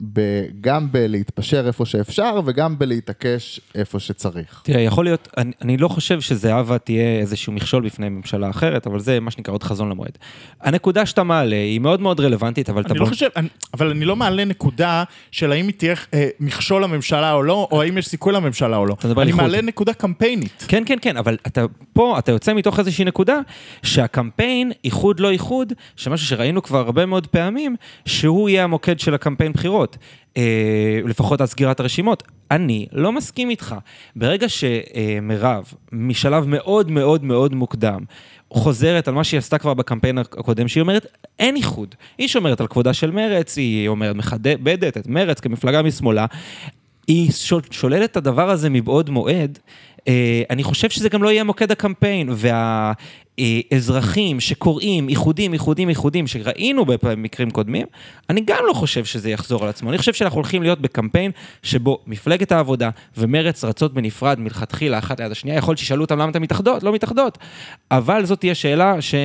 [0.61, 4.61] גם בלהתפשר איפה שאפשר וגם בלהתעקש איפה שצריך.
[4.63, 8.99] תראה, יכול להיות, אני, אני לא חושב שזהבה תהיה איזשהו מכשול בפני ממשלה אחרת, אבל
[8.99, 10.17] זה מה שנקרא עוד חזון למועד.
[10.61, 14.05] הנקודה שאתה מעלה היא מאוד מאוד רלוונטית, אבל אתה אני לא חושב, אני, אבל אני
[14.05, 18.07] לא מעלה נקודה של האם היא תהיה אה, מכשול לממשלה או לא, או האם יש
[18.07, 18.93] סיכוי לממשלה או לא.
[18.99, 19.37] אתה מדבר על אני.
[19.37, 20.65] מעלה נקודה קמפיינית.
[20.67, 23.39] כן, כן, כן, אבל אתה פה, אתה יוצא מתוך איזושהי נקודה
[23.83, 29.51] שהקמפיין, איחוד לא איחוד, שמשהו שראינו כבר הרבה מאוד פעמים, שהוא יהיה המוקד של הקמפיין
[29.51, 29.97] בחירות.
[30.37, 32.23] אה, לפחות על סגירת הרשימות.
[32.51, 33.75] אני לא מסכים איתך.
[34.15, 37.99] ברגע שמירב, משלב מאוד מאוד מאוד מוקדם,
[38.49, 41.05] חוזרת על מה שהיא עשתה כבר בקמפיין הקודם, שהיא אומרת,
[41.39, 41.95] אין איחוד.
[42.17, 46.25] היא שומרת על כבודה של מרץ, היא אומרת, מכבדת את מרץ כמפלגה משמאלה.
[47.07, 49.59] היא שול- שוללת את הדבר הזה מבעוד מועד.
[50.07, 52.29] אה, אני חושב שזה גם לא יהיה מוקד הקמפיין,
[53.39, 57.85] והאזרחים שקוראים איחודים, איחודים, איחודים, שראינו במקרים קודמים,
[58.29, 59.89] אני גם לא חושב שזה יחזור על עצמו.
[59.89, 61.31] אני חושב שאנחנו הולכים להיות בקמפיין
[61.63, 66.31] שבו מפלגת העבודה ומרץ רצות בנפרד מלכתחילה אחת ליד השנייה, יכול להיות שישאלו אותם למה
[66.31, 67.37] אתן מתאחדות, לא מתאחדות,
[67.91, 69.21] אבל זאת תהיה שאלה שלא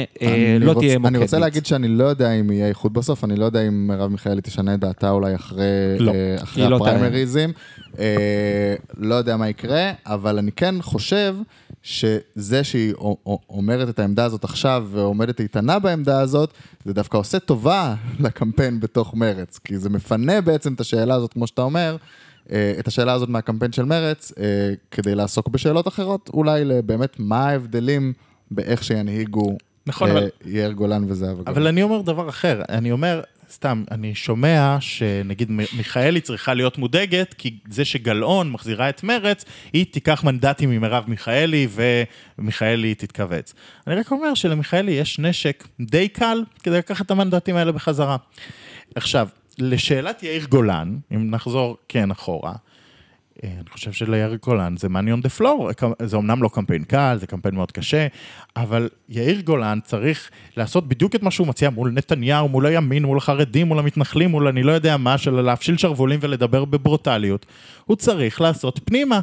[0.61, 1.07] לא רוצ- תהיה מוקד.
[1.14, 4.11] אני רוצה להגיד שאני לא יודע אם יהיה איחוד בסוף, אני לא יודע אם מרב
[4.11, 5.64] מיכאלי תשנה את דעתה אולי אחרי,
[5.99, 6.12] לא.
[6.12, 6.77] אה, אחרי לא.
[6.77, 7.51] הפריימריזם.
[7.99, 11.35] אה, לא יודע מה יקרה, אבל אני כן חושב
[11.88, 12.94] שזה שהיא
[13.51, 16.51] אומרת את העמדה הזאת עכשיו ועומדת איתנה בעמדה הזאת,
[16.85, 21.46] זה דווקא עושה טובה לקמפיין בתוך מרץ, כי זה מפנה בעצם את השאלה הזאת, כמו
[21.46, 21.96] שאתה אומר.
[22.53, 24.44] אה, את השאלה הזאת מהקמפיין של מרץ, אה,
[24.90, 28.12] כדי לעסוק בשאלות אחרות, אולי באמת מה ההבדלים
[28.51, 31.48] באיך שינהיגו נכון, אה, אבל- יאיר גולן וזהבה גולן.
[31.48, 37.34] אבל אני אומר דבר אחר, אני אומר, סתם, אני שומע שנגיד מיכאלי צריכה להיות מודאגת,
[37.34, 41.68] כי זה שגלאון מחזירה את מרץ, היא תיקח מנדטים ממרב מיכאלי
[42.38, 43.54] ומיכאלי תתכווץ.
[43.87, 48.16] אני רק אומר שלמיכאלי יש נשק די קל כדי לקחת את המנדטים האלה בחזרה.
[48.94, 52.52] עכשיו, לשאלת יאיר גולן, אם נחזור כן אחורה,
[53.44, 57.27] אני חושב שליאיר גולן זה money on the floor, זה אמנם לא קמפיין קל, זה
[57.27, 58.07] קמפיין מאוד קשה,
[58.57, 63.18] אבל יאיר גולן צריך לעשות בדיוק את מה שהוא מציע מול נתניהו, מול הימין, מול
[63.18, 67.46] החרדים, מול המתנחלים, מול אני לא יודע מה, של להפשיל שרוולים ולדבר בברוטליות.
[67.85, 69.20] הוא צריך לעשות פנימה.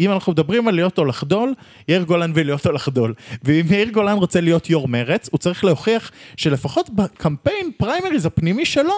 [0.00, 1.54] אם אנחנו מדברים על להיות או לחדול,
[1.88, 3.14] יאיר גולן ולהיות או לחדול.
[3.42, 8.94] ואם יאיר גולן רוצה להיות יו"ר מרץ, הוא צריך להוכיח שלפחות בקמפיין פריימריז הפנימי שלו,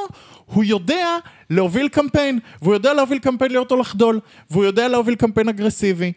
[0.53, 1.17] הוא יודע
[1.51, 6.13] להוביל קמפיין, והוא יודע להוביל קמפיין להיות או לחדול, והוא יודע להוביל קמפיין אגרסיבי.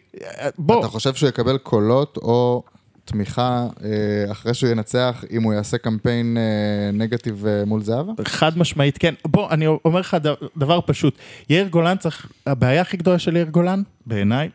[0.58, 2.62] בוא, אתה חושב שהוא יקבל קולות או
[3.04, 8.12] תמיכה אה, אחרי שהוא ינצח, אם הוא יעשה קמפיין אה, נגטיב אה, מול זהבה?
[8.24, 9.14] חד משמעית, כן.
[9.24, 10.16] בוא, אני אומר לך
[10.56, 11.18] דבר פשוט.
[11.50, 14.48] יאיר גולן צריך, הבעיה הכי גדולה של יאיר גולן, בעיניי,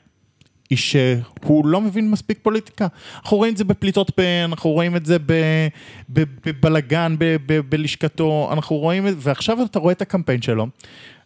[0.69, 2.87] היא שהוא לא מבין מספיק פוליטיקה.
[3.23, 5.17] אנחנו רואים את זה בפליטות פה, אנחנו רואים את זה
[6.09, 7.15] בבלגן
[7.69, 10.67] בלשכתו, אנחנו רואים את זה, ועכשיו אתה רואה את הקמפיין שלו.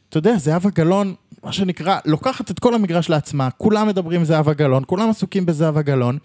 [0.09, 4.83] אתה יודע, זהבה גלאון, מה שנקרא, לוקחת את כל המגרש לעצמה, כולם מדברים זהבה גלאון,
[4.87, 6.17] כולם עסוקים בזהבה גלאון,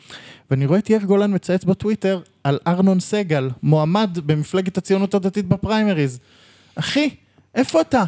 [0.50, 6.18] ואני רואה את יאיר גולן מצייץ בטוויטר על ארנון סגל, מועמד במפלגת הציונות הדתית בפריימריז.
[6.74, 7.10] אחי,
[7.54, 8.04] איפה אתה?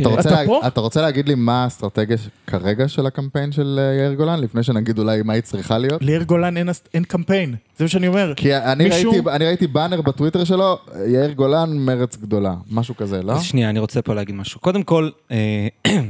[0.00, 0.46] אתה רוצה, אתה לה...
[0.46, 0.60] פה?
[0.66, 4.98] אתה רוצה להגיד לי מה האסטרטגיה כרגע של הקמפיין של אה, יאיר גולן, לפני שנגיד
[4.98, 6.02] אולי מה היא צריכה להיות?
[6.02, 8.32] ליאיר גולן אין, אין קמפיין, זה מה שאני אומר.
[8.36, 13.22] כי אני, מישהו- ראיתי, אני ראיתי באנר בטוויטר שלו, יאיר גולן, מרץ גדולה, משהו כזה,
[13.22, 13.32] לא?
[13.32, 14.60] אז שנייה, אני רוצה פה להגיד משהו.
[14.60, 16.06] קודם כל, אה, אני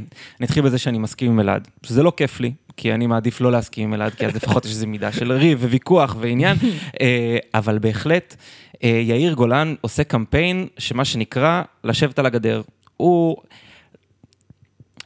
[0.46, 3.84] אתחיל בזה שאני מסכים עם אלעד, שזה לא כיף לי, כי אני מעדיף לא להסכים
[3.88, 6.56] עם אלעד, כי אז לפחות יש איזו מידה של ריב וויכוח ועניין,
[7.00, 8.36] אה, אבל בהחלט,
[8.82, 12.62] יאיר גולן עושה קמפיין שמה שנקרא לשבת על הגדר.
[12.96, 13.36] הוא...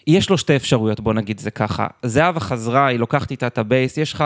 [0.07, 1.87] יש לו שתי אפשרויות, בוא נגיד זה ככה.
[2.03, 4.25] זהבה חזרה, היא לוקחת איתה את הבייס, יש לך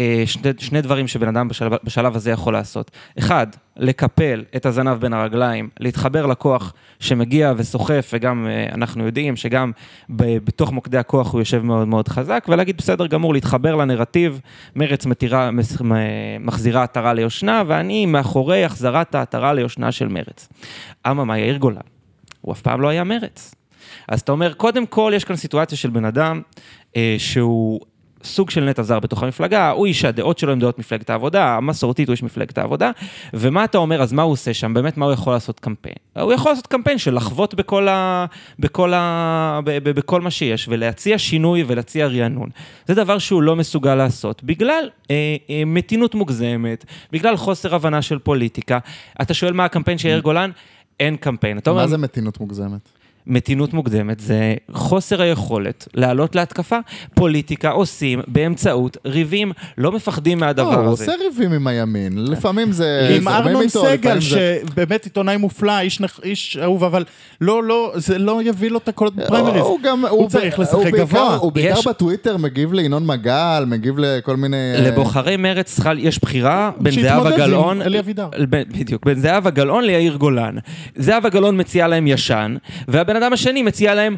[0.00, 2.90] אה, שני, שני דברים שבן אדם בשלב, בשלב הזה יכול לעשות.
[3.18, 9.72] אחד, לקפל את הזנב בין הרגליים, להתחבר לכוח שמגיע וסוחף, וגם אה, אנחנו יודעים שגם
[10.16, 14.40] ב, בתוך מוקדי הכוח הוא יושב מאוד מאוד חזק, ולהגיד בסדר גמור, להתחבר לנרטיב,
[14.76, 15.78] מרץ מתירה, מס-
[16.40, 20.48] מחזירה עטרה ליושנה, ואני מאחורי החזרת העטרה ליושנה של מרץ.
[21.10, 21.80] אממה, יאיר גולן,
[22.40, 23.54] הוא אף פעם לא היה מרץ.
[24.08, 26.42] אז אתה אומר, קודם כל, יש כאן סיטואציה של בן אדם
[26.96, 27.80] אה, שהוא
[28.26, 32.08] סוג של נטע זר בתוך המפלגה, הוא איש שהדעות שלו הן דעות מפלגת העבודה, המסורתית
[32.08, 32.90] הוא איש מפלגת העבודה,
[33.34, 34.74] ומה אתה אומר, אז מה הוא עושה שם?
[34.74, 35.94] באמת, מה הוא יכול לעשות קמפיין?
[36.20, 38.26] הוא יכול לעשות קמפיין של לחבוט בכל, ה...
[38.58, 39.60] בכל, ה...
[39.64, 42.48] בכל מה שיש, ולהציע שינוי ולהציע רענון.
[42.86, 48.18] זה דבר שהוא לא מסוגל לעשות, בגלל אה, אה, מתינות מוגזמת, בגלל חוסר הבנה של
[48.18, 48.78] פוליטיקה.
[49.22, 50.50] אתה שואל מה הקמפיין של יאיר גולן?
[51.00, 51.58] אין קמפיין.
[51.58, 52.95] אתה אומר, מה זה מתינות מוגזמת?
[53.26, 56.78] מתינות מוקדמת זה חוסר היכולת לעלות להתקפה.
[57.14, 61.04] פוליטיקה עושים באמצעות ריבים, לא מפחדים לא, מהדבר הוא הזה.
[61.04, 63.16] עושה ריבים עם הימין, לפעמים זה...
[63.16, 67.04] עם ארנון סגל, שבאמת עיתונאי מופלא, איש נח- איש אהוב, אבל
[67.40, 69.62] לא, לא, זה לא יביא לו את הקולות בפריימריז.
[69.62, 71.36] הוא גם, הוא צריך ב- לשחק הוא בעיקר- גבוה.
[71.36, 74.56] הוא בעיקר יש- בטוויטר מגיב לינון מגל, מגיב לכל מיני...
[74.74, 78.28] אה, לבוחרי מרץ צריכה- יש בחירה בין שיתמודד זהבה עם גלאון, אלי אבידר.
[78.48, 80.56] בדיוק, בין זהבה גלאון ליאיר גולן.
[80.96, 82.56] זהבה גלאון מציעה להם ישן,
[82.88, 84.16] והבן אדם השני מציע להם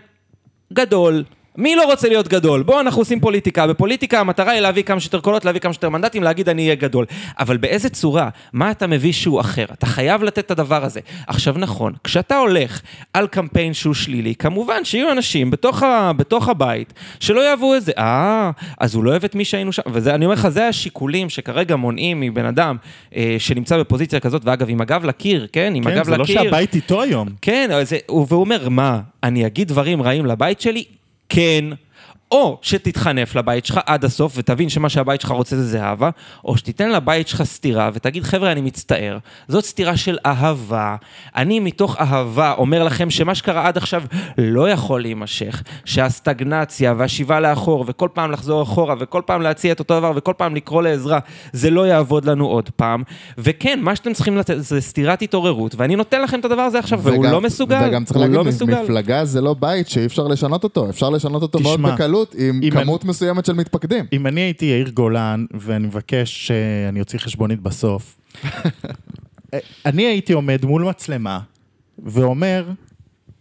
[0.73, 1.25] גדול.
[1.59, 2.63] מי לא רוצה להיות גדול?
[2.63, 3.67] בואו, אנחנו עושים פוליטיקה.
[3.67, 7.07] בפוליטיקה המטרה היא להביא כמה שיותר קולות, להביא כמה שיותר מנדטים, להגיד אני אהיה גדול.
[7.39, 8.29] אבל באיזה צורה?
[8.53, 9.65] מה אתה מביא שהוא אחר?
[9.73, 11.01] אתה חייב לתת את הדבר הזה.
[11.27, 12.81] עכשיו נכון, כשאתה הולך
[13.15, 17.93] על קמפיין שהוא שלילי, כמובן שיהיו אנשים בתוך, ה, בתוך הבית שלא יאהבו את זה.
[17.99, 19.83] אה, אז הוא לא אוהב את מי שהיינו שם.
[19.93, 22.77] וזה, אני אומר לך, זה השיקולים שכרגע מונעים מבן אדם
[23.17, 25.73] אה, שנמצא בפוזיציה כזאת, ואגב, עם הגב לקיר, כן?
[25.75, 26.43] עם כן, הגב זה לא לקיר.
[26.43, 27.29] שהבית איתו היום.
[27.43, 30.98] כן, זה, והוא אומר, מה, אני אגיד דברים רעים לבית שלי?
[31.29, 31.65] כן.
[32.33, 36.11] או שתתחנף לבית שלך עד הסוף ותבין שמה שהבית שלך רוצה זה זהבה,
[36.45, 40.97] או שתיתן לבית שלך סטירה ותגיד, חבר'ה, אני מצטער, זאת סטירה של אהבה.
[41.37, 44.03] אני מתוך אהבה אומר לכם שמה שקרה עד עכשיו
[44.39, 49.99] לא יכול להימשך, שהסטגנציה והשיבה לאחור וכל פעם לחזור אחורה וכל פעם להציע את אותו
[49.99, 51.19] דבר וכל פעם לקרוא לעזרה,
[51.53, 53.03] זה לא יעבוד לנו עוד פעם.
[53.39, 57.01] וכן, מה שאתם צריכים לתת זה סטירת התעוררות, ואני נותן לכם את הדבר הזה עכשיו,
[57.03, 57.89] והוא וגם- לא מסוגל.
[57.89, 58.45] וגם צריך להגיד, לא.
[58.85, 61.89] מפלגה זה לא בית שאי אפשר לשנות אותו, אפשר לשנות אותו מאוד תשמע,
[62.27, 64.05] בקלות עם כמות מסוימת של מתפקדים.
[64.13, 68.17] אם אני הייתי יאיר גולן, ואני מבקש שאני אוציא חשבונית בסוף,
[69.87, 71.41] אני הייתי עומד מול מצלמה
[71.99, 72.71] ואומר,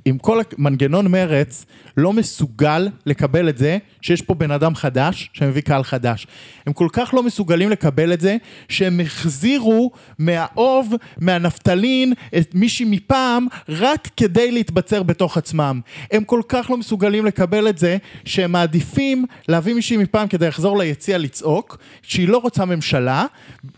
[0.07, 1.65] אם כל המנגנון מרץ
[1.97, 6.27] לא מסוגל לקבל את זה שיש פה בן אדם חדש שמביא קהל חדש.
[6.67, 8.37] הם כל כך לא מסוגלים לקבל את זה
[8.69, 15.81] שהם החזירו מהאוב, מהנפטלין, את מישהי מפעם רק כדי להתבצר בתוך עצמם.
[16.11, 20.77] הם כל כך לא מסוגלים לקבל את זה שהם מעדיפים להביא מישהי מפעם כדי לחזור
[20.77, 23.25] ליציע לצעוק, שהיא לא רוצה ממשלה,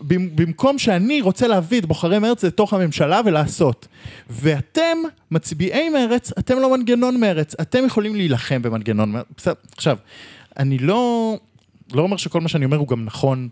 [0.00, 3.88] במ- במקום שאני רוצה להביא את בוחרי מרץ לתוך הממשלה ולעשות.
[4.30, 4.98] ואתם,
[5.30, 9.14] מצביעי מרץ, אתם לא מנגנון מרץ, אתם יכולים להילחם במנגנון.
[9.36, 9.96] בסדר, עכשיו,
[10.58, 11.34] אני לא,
[11.92, 13.48] לא אומר שכל מה שאני אומר הוא גם נכון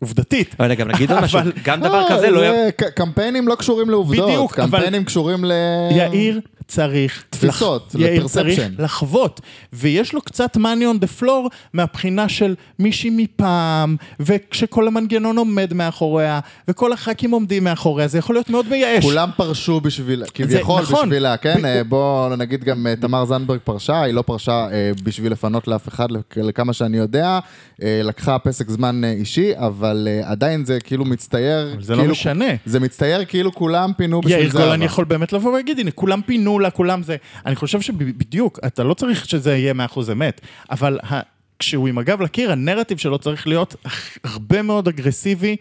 [0.00, 0.54] עובדתית.
[0.60, 2.40] אבל גם נגיד עוד משהו, גם דבר כזה לא...
[2.40, 5.52] זה ק- קמפיינים לא קשורים לעובדות, בדיוק, קמפיינים קשורים ל...
[5.90, 7.24] יאיר צריך...
[7.30, 8.28] תפיסות, לח- יאיר ל-perception.
[8.30, 9.40] צריך לחוות,
[9.72, 10.60] ויש לו קצת money
[10.96, 18.08] on the floor מהבחינה של מישהי מפעם, וכשכל המנגנון עומד מאחוריה, וכל הח"כים עומדים מאחוריה,
[18.08, 19.04] זה יכול להיות מאוד מייאש.
[19.04, 21.08] כולם פרשו בשביל, כביכול נכון.
[21.08, 21.62] בשבילה, כן?
[21.62, 25.68] ב- אה, בוא נגיד גם אה, תמר זנדברג פרשה, היא לא פרשה אה, בשביל לפנות
[25.68, 27.38] לאף אחד, לכ- לכמה שאני יודע,
[27.82, 32.44] לקחה פסק זמן אישי, אבל עדיין זה כאילו מצטייר, אבל זה לא כאילו- משנה.
[32.66, 34.58] זה מצטייר כאילו כולם פינו בשביל יאיר זה.
[34.58, 34.82] גולן אבל.
[34.82, 37.16] יכול באמת לבוא ולהגיד, הנה, כולם פינו לה, כולם זה.
[37.46, 40.40] אני חושב שבדיוק, אתה לא צריך שזה יהיה 100% אמת,
[40.70, 41.20] אבל ה...
[41.58, 43.76] כשהוא עם הגב לקיר, הנרטיב שלו צריך להיות
[44.24, 45.56] הרבה מאוד אגרסיבי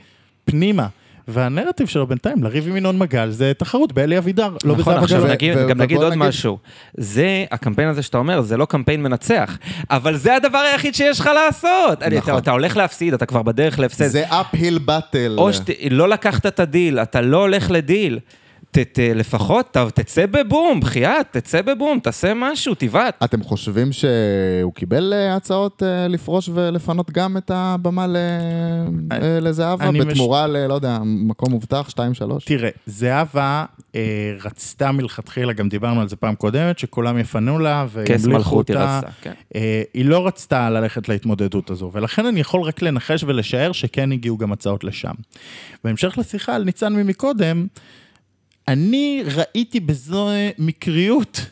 [0.45, 0.87] פנימה.
[1.29, 5.27] והנרטיב שלו בינתיים, לריב עם ינון מגל, זה תחרות באלי אבידר, לא נכון, בזהבה עכשיו.
[5.27, 6.57] נגיד, ו- גם נגיד עוד נגיד- משהו.
[6.97, 9.57] זה, הקמפיין הזה שאתה אומר, זה לא קמפיין מנצח,
[9.89, 12.03] אבל זה הדבר היחיד שיש לך לעשות.
[12.03, 12.33] אני- נכון.
[12.33, 14.07] אתה- אתה הולך להפסיד, אתה כבר בדרך להפסד.
[14.07, 15.37] זה uphill battle.
[15.37, 18.19] או שלא לקחת את הדיל, אתה לא הולך לדיל.
[18.71, 23.23] ת, ת, לפחות ת, תצא בבום, בחייאת, תצא בבום, תעשה משהו, תבעט.
[23.23, 28.17] אתם חושבים שהוא קיבל אה, הצעות אה, לפרוש ולפנות גם את הבמה ל-
[29.11, 30.67] אה, לזהבה, אני מש- בתמורה ל...
[30.67, 31.95] לא יודע, מקום מובטח, 2-3?
[32.45, 34.01] תראה, זהבה אה,
[34.43, 38.77] רצתה מלכתחילה, גם דיברנו על זה פעם קודמת, שכולם יפנו לה כס וימליכו מלכות היא
[38.77, 38.97] אותה.
[38.97, 39.33] רצתה, כן.
[39.55, 44.37] אה, היא לא רצתה ללכת להתמודדות הזו, ולכן אני יכול רק לנחש ולשער שכן הגיעו
[44.37, 45.13] גם הצעות לשם.
[45.83, 47.67] בהמשך לשיחה על ניצן ממקודם,
[48.67, 51.45] אני ראיתי בזו מקריות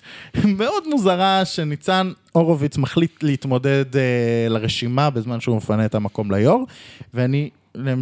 [0.57, 6.65] מאוד מוזרה שניצן הורוביץ מחליט להתמודד אה, לרשימה בזמן שהוא מפנה את המקום ליו"ר,
[7.13, 7.49] ואני,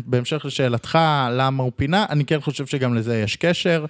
[0.06, 1.00] בהמשך לשאלתך
[1.32, 3.86] למה הוא פינה, אני כן חושב שגם לזה יש קשר.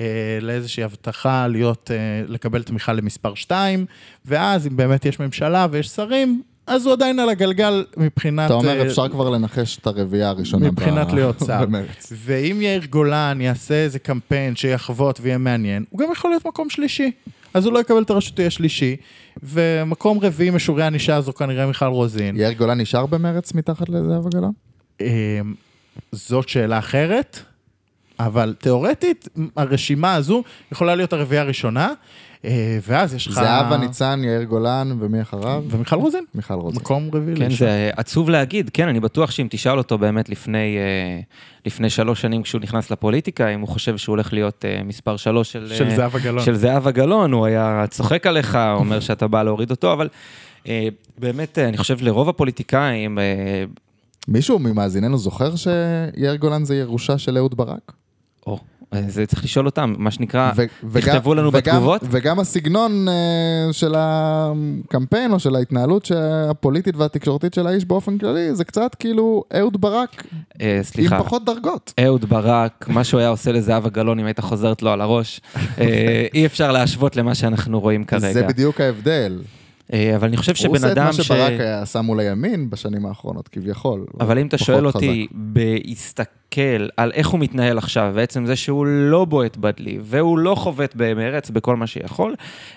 [0.00, 1.96] אה, לאיזושהי הבטחה להיות, אה,
[2.28, 3.86] לקבל תמיכה למספר 2,
[4.24, 8.46] ואז אם באמת יש ממשלה ויש שרים, אז הוא עדיין על הגלגל מבחינת...
[8.46, 10.70] אתה אומר, אה, אפשר כבר לנחש את הרביעייה הראשונה.
[10.70, 11.64] מבחינת להיות שר.
[12.12, 17.10] ואם יאיר גולן יעשה איזה קמפיין שיחוות ויהיה מעניין, הוא גם יכול להיות מקום שלישי.
[17.54, 18.96] אז הוא לא יקבל את הראשות, יהיה שלישי.
[19.42, 22.36] ומקום רביעי משורי הענישה הזו כנראה מיכל רוזין.
[22.36, 24.52] יאיר גולן נשאר במרץ מתחת לזהבה גלאון?
[25.00, 25.06] אמ,
[26.12, 27.38] זאת שאלה אחרת,
[28.20, 31.92] אבל תיאורטית, הרשימה הזו יכולה להיות הרביעייה הראשונה,
[32.82, 33.34] ואז יש לך...
[33.34, 35.64] זהבה ניצן, יאיר גולן, ומי אחריו?
[35.70, 36.24] ומיכל רוזין.
[36.34, 36.80] מיכל רוזין.
[36.80, 37.36] מקום רביעי.
[37.36, 37.50] כן.
[37.50, 41.20] זה עצוב להגיד, כן, אני בטוח שאם תשאל אותו באמת לפני, אה,
[41.66, 45.52] לפני שלוש שנים כשהוא נכנס לפוליטיקה, אם הוא חושב שהוא הולך להיות אה, מספר שלוש
[45.52, 45.72] של...
[45.74, 46.44] של אה, זהבה גלאון.
[46.44, 50.08] של זהבה גלאון, הוא היה צוחק עליך, אומר שאתה בא להוריד אותו, אבל
[50.68, 53.64] אה, באמת, אה, אני חושב לרוב הפוליטיקאים, אה,
[54.28, 57.92] מישהו ממאזיננו זוכר שיאיר גולן זה ירושה של אהוד ברק?
[58.46, 58.58] או, אה,
[59.08, 60.52] זה צריך לשאול אותם, מה שנקרא,
[60.92, 62.00] תכתבו לנו וגם- בתגובות.
[62.10, 63.14] וגם הסגנון אה,
[63.72, 66.10] של הקמפיין או של ההתנהלות
[66.50, 70.24] הפוליטית והתקשורתית של האיש באופן כללי, זה קצת כאילו אהוד ברק
[70.60, 71.18] עם סליחה.
[71.18, 71.94] פחות דרגות.
[72.04, 75.40] אהוד ברק, מה שהוא היה עושה לזהבה גלאון אם הייתה חוזרת לו על הראש,
[75.78, 78.32] אה, אי אפשר להשוות למה שאנחנו רואים כרגע.
[78.32, 79.38] זה בדיוק ההבדל.
[80.16, 81.16] אבל אני חושב הוא שבן עושה את אדם מה ש...
[81.20, 84.04] שברק היה עשה מול הימין בשנים האחרונות, כביכול.
[84.20, 84.94] אבל אם אתה שואל חזק.
[84.94, 86.30] אותי, בהסתכל
[86.96, 91.50] על איך הוא מתנהל עכשיו, בעצם זה שהוא לא בועט בדלי, והוא לא חובט במרץ
[91.50, 92.34] בכל מה שיכול,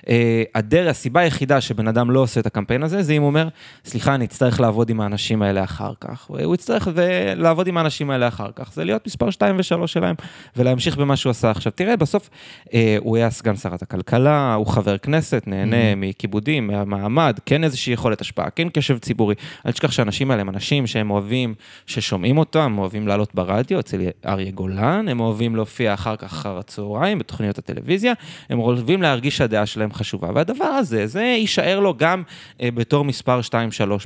[0.09, 3.47] אה, הדרך, הסיבה היחידה שבן אדם לא עושה את הקמפיין הזה, זה אם הוא אומר,
[3.85, 6.25] סליחה, אני אצטרך לעבוד עם האנשים האלה אחר כך.
[6.27, 6.87] הוא יצטרך
[7.35, 10.15] לעבוד עם האנשים האלה אחר כך, זה להיות מספר 2 ו-3 שלהם,
[10.55, 11.71] ולהמשיך במה שהוא עשה עכשיו.
[11.75, 12.29] תראה, בסוף
[12.73, 18.21] אה, הוא היה סגן שרת הכלכלה, הוא חבר כנסת, נהנה מכיבודים, מהמעמד, כן איזושהי יכולת
[18.21, 19.35] השפעה, כן קשב ציבורי.
[19.65, 21.53] אל תשכח שהאנשים האלה הם אנשים שהם אוהבים,
[21.85, 27.19] ששומעים אותם, אוהבים לעלות ברדיו, אצל אריה גולן, הם אוהבים להופיע אחר כך אחר הצהריים
[27.19, 28.13] בתוכניות הטלוויזיה,
[28.49, 30.29] הם אוהבים להרגיש שהדעה שלהם חשובה.
[30.35, 32.23] והדבר הזה, זה יישאר לו גם
[32.61, 33.51] אה, בתור מספר 2-3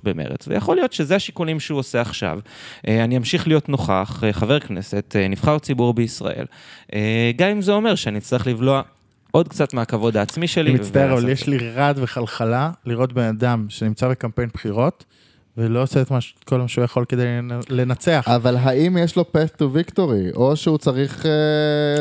[0.03, 0.47] במרץ.
[0.47, 2.39] ויכול להיות שזה השיקולים שהוא עושה עכשיו.
[2.87, 6.45] אה, אני אמשיך להיות נוכח, אה, חבר כנסת, אה, נבחר ציבור בישראל,
[6.93, 8.81] אה, גם אם זה אומר שאני אצטרך לבלוע
[9.31, 10.71] עוד קצת מהכבוד העצמי שלי.
[10.71, 11.47] אני מצטער, אבל יש.
[11.47, 15.05] לי רעד וחלחלה לראות בן אדם שנמצא בקמפיין בחירות,
[15.57, 18.25] ולא עושה את מה ש- כל מה שהוא יכול כדי לנ- לנצח.
[18.27, 21.31] אבל האם יש לו path to victory, או שהוא צריך אה,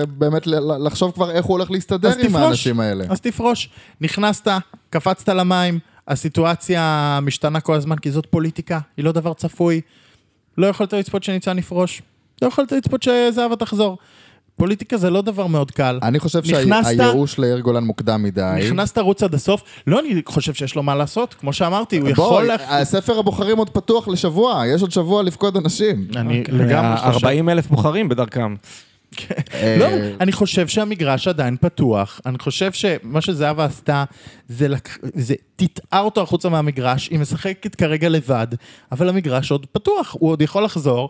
[0.06, 0.46] באמת
[0.86, 2.34] לחשוב כבר איך הוא הולך להסתדר עם תפרוש.
[2.42, 3.04] האנשים האלה?
[3.08, 3.68] אז תפרוש.
[4.00, 4.48] נכנסת,
[4.90, 9.80] קפצת למים, הסיטואציה משתנה כל הזמן, כי זאת פוליטיקה, היא לא דבר צפוי.
[10.58, 12.02] לא יכולת לצפות שניצן יפרוש.
[12.42, 13.98] לא יכולת לצפות שזהבה תחזור.
[14.62, 15.98] פוליטיקה זה לא דבר מאוד קל.
[16.02, 18.58] אני חושב שהייאוש ליאיר גולן מוקדם מדי.
[18.66, 22.24] נכנסת רוץ עד הסוף, לא אני חושב שיש לו מה לעשות, כמו שאמרתי, הוא יכול...
[22.24, 26.06] בוא, לה- ספר הבוחרים עוד פתוח לשבוע, יש עוד שבוע לפקוד אנשים.
[26.16, 27.24] אני לגמרי חושב...
[27.24, 28.54] 40 אלף בוחרים בדרכם.
[29.54, 29.86] אה, לא,
[30.20, 32.20] אני חושב שהמגרש עדיין פתוח.
[32.26, 34.04] אני חושב שמה שזהבה עשתה,
[34.48, 34.98] זה, לק...
[35.14, 38.46] זה טיטעה אותו החוצה מהמגרש, היא משחקת כרגע לבד,
[38.92, 41.08] אבל המגרש עוד פתוח, הוא עוד יכול לחזור,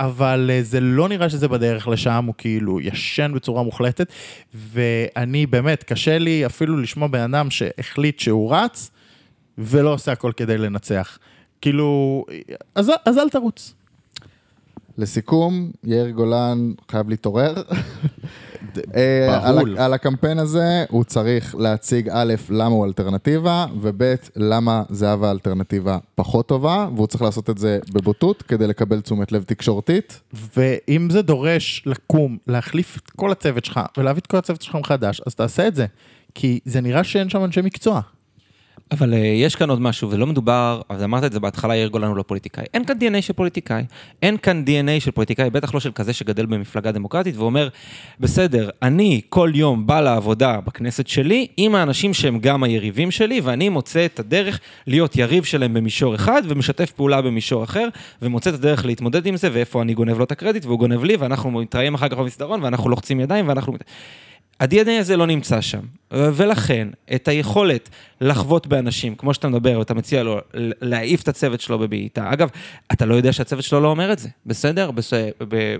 [0.00, 4.12] אבל אה, זה לא נראה שזה בדרך לשם, הוא כאילו ישן בצורה מוחלטת,
[4.54, 8.90] ואני באמת, קשה לי אפילו לשמוע בן אדם שהחליט שהוא רץ,
[9.58, 11.18] ולא עושה הכל כדי לנצח.
[11.60, 12.24] כאילו,
[12.74, 13.74] אז, אז אל תרוץ.
[14.98, 17.54] לסיכום, יאיר גולן חייב להתעורר.
[18.96, 25.30] אה, על על הקמפיין הזה הוא צריך להציג א', למה הוא אלטרנטיבה, וב', למה זהבה
[25.30, 30.20] אלטרנטיבה פחות טובה, והוא צריך לעשות את זה בבוטות כדי לקבל תשומת לב תקשורתית.
[30.56, 35.20] ואם זה דורש לקום, להחליף את כל הצוות שלך ולהביא את כל הצוות שלך מחדש,
[35.26, 35.86] אז תעשה את זה.
[36.34, 38.00] כי זה נראה שאין שם אנשי מקצוע.
[38.90, 42.08] אבל uh, יש כאן עוד משהו, ולא מדובר, אז אמרת את זה בהתחלה, יאיר גולן
[42.08, 42.64] הוא לא פוליטיקאי.
[42.74, 43.84] אין כאן DNA של פוליטיקאי.
[44.22, 47.68] אין כאן DNA של פוליטיקאי, בטח לא של כזה שגדל במפלגה דמוקרטית, ואומר,
[48.20, 53.68] בסדר, אני כל יום בא לעבודה בכנסת שלי עם האנשים שהם גם היריבים שלי, ואני
[53.68, 57.88] מוצא את הדרך להיות יריב שלהם במישור אחד, ומשתף פעולה במישור אחר,
[58.22, 61.16] ומוצא את הדרך להתמודד עם זה, ואיפה אני גונב לו את הקרדיט, והוא גונב לי,
[61.16, 63.72] ואנחנו מתראים אחר כך במסדרון, ואנחנו לוחצים ידיים, ואנחנו...
[64.60, 67.90] ה-DNA הזה לא נמצא שם, ולכן את היכולת
[68.20, 70.40] לחוות באנשים, כמו שאתה מדבר, אתה מציע לו
[70.80, 72.32] להעיף את הצוות שלו בבעיטה.
[72.32, 72.48] אגב,
[72.92, 74.90] אתה לא יודע שהצוות שלו לא אומר את זה, בסדר?
[74.90, 75.12] בס...
[75.48, 75.76] ב...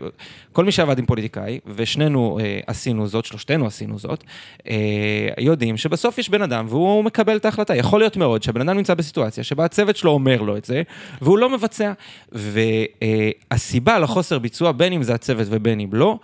[0.52, 4.24] כל מי שעבד עם פוליטיקאי, ושנינו אה, עשינו זאת, שלושתנו עשינו זאת,
[4.68, 7.76] אה, יודעים שבסוף יש בן אדם והוא מקבל את ההחלטה.
[7.76, 10.82] יכול להיות מאוד שהבן אדם נמצא בסיטואציה שבה הצוות שלו אומר לו את זה,
[11.22, 11.92] והוא לא מבצע.
[12.32, 16.18] והסיבה לחוסר ביצוע, בין אם זה הצוות ובין אם לא,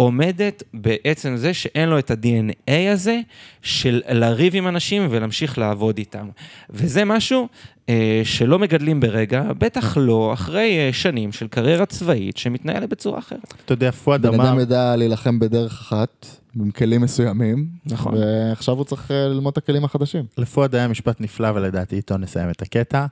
[0.00, 3.20] עומדת בעצם זה שאין לו את ה-DNA הזה
[3.62, 6.28] של לריב עם אנשים ולהמשיך לעבוד איתם.
[6.70, 7.48] וזה משהו
[7.88, 13.54] אה, שלא מגדלים ברגע, בטח לא אחרי אה, שנים של קריירה צבאית שמתנהלת בצורה אחרת.
[13.64, 14.38] אתה יודע, פואד אמר...
[14.38, 18.14] בן אדם ידע להילחם בדרך אחת, עם כלים מסוימים, נכון.
[18.14, 20.24] ועכשיו הוא צריך אה, ללמוד את הכלים החדשים.
[20.38, 23.06] לפואד היה משפט נפלא, ולדעתי איתו נסיים את הקטע,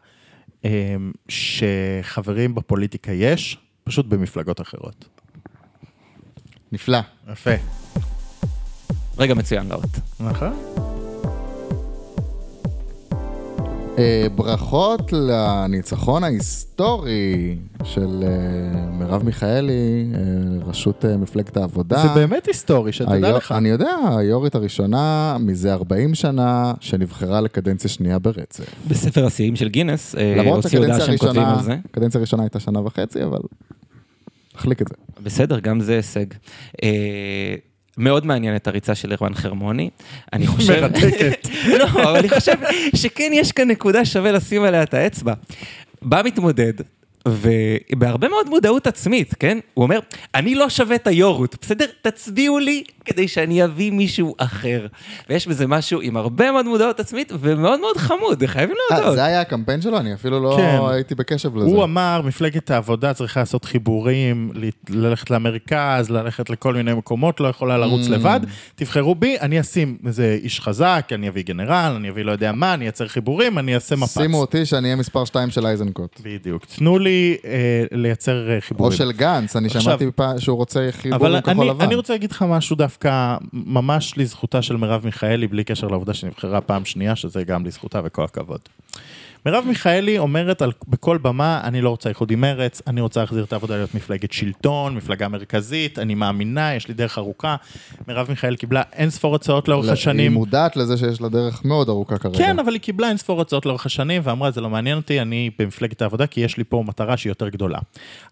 [0.64, 0.96] אה,
[1.28, 5.17] שחברים בפוליטיקה יש, פשוט במפלגות אחרות.
[6.72, 6.98] נפלא.
[7.32, 7.50] יפה.
[9.18, 9.84] רגע מצוין, לאות.
[10.20, 10.52] נכון.
[13.98, 19.72] אה, ברכות לניצחון ההיסטורי של אה, מרב מיכאלי,
[20.14, 20.20] אה,
[20.66, 22.02] ראשות מפלגת העבודה.
[22.02, 23.52] זה באמת היסטורי, שתדע היו- לך.
[23.52, 28.64] אני יודע, היו"רית הראשונה מזה 40 שנה, שנבחרה לקדנציה שנייה ברצף.
[28.88, 31.76] בספר השיאים של גינס, למרות הוציאו הודעה שהקדנציה שהם כותבים הראשונה, על זה.
[31.90, 33.38] הקדנציה הראשונה הייתה שנה וחצי, אבל
[34.58, 34.94] נחליק את זה.
[35.22, 36.26] בסדר, גם זה הישג.
[36.82, 37.54] אה,
[37.98, 39.90] מאוד מעניינת הריצה של ערן חרמוני.
[40.32, 40.80] אני חושב...
[40.80, 41.48] מרתקת.
[41.78, 42.54] לא, אבל אני חושב
[42.96, 45.34] שכן יש כאן נקודה שווה לשים עליה את האצבע.
[46.02, 46.72] בא מתמודד,
[47.28, 49.58] ובהרבה מאוד מודעות עצמית, כן?
[49.74, 49.98] הוא אומר,
[50.34, 51.84] אני לא שווה את היו"רות, בסדר?
[52.02, 54.86] תצביעו לי כדי שאני אביא מישהו אחר.
[55.28, 59.14] ויש בזה משהו עם הרבה מאוד מודעות עצמית ומאוד מאוד חמוד, חייבים אה, להודות.
[59.14, 59.98] זה היה הקמפיין שלו?
[59.98, 60.78] אני אפילו לא כן.
[60.90, 61.66] הייתי בקשב לזה.
[61.66, 67.48] הוא אמר, מפלגת העבודה צריכה לעשות חיבורים, ל- ללכת למרכז, ללכת לכל מיני מקומות, לא
[67.48, 68.10] יכולה לרוץ Mm.
[68.10, 68.40] לבד.
[68.74, 72.74] תבחרו בי, אני אשים איזה איש חזק, אני אביא גנרל, אני אביא לא יודע מה,
[72.74, 74.18] אני אייצר חיבורים, אני אעשה מפץ.
[74.18, 76.20] שימו אותי שאני אהיה מספר 2 של אייזנקוט.
[76.24, 76.64] בדיוק.
[76.76, 77.07] תנו לי
[77.44, 77.50] אה,
[77.92, 78.96] לייצר אה, או חיבורים.
[78.96, 81.84] של גנץ, אני עכשיו- שמעתי פעם שהוא רוצה חיבור אבל עם כחול אני, לבן.
[81.84, 86.60] אני רוצה להגיד לך משהו דווקא ממש לזכותה של מרב מיכאלי, בלי קשר לעובדה שנבחרה
[86.60, 88.60] פעם שנייה, שזה גם לזכותה וכל הכבוד.
[89.46, 93.44] מרב מיכאלי אומרת על, בכל במה, אני לא רוצה איחוד עם מרץ, אני רוצה להחזיר
[93.44, 97.56] את העבודה להיות מפלגת שלטון, מפלגה מרכזית, אני מאמינה, יש לי דרך ארוכה.
[98.08, 100.32] מרב מיכאלי קיבלה אין ספור הצעות לאורך היא השנים.
[100.32, 102.38] מודעת לזה שיש לה דרך מאוד ארוכה כרגע.
[102.38, 105.50] כן, אבל היא קיבלה אין ספור הצעות לאורך השנים, ואמרה, זה לא מעניין אותי, אני
[105.58, 107.78] במפלגת העבודה, כי יש לי פה מטרה שהיא יותר גדולה.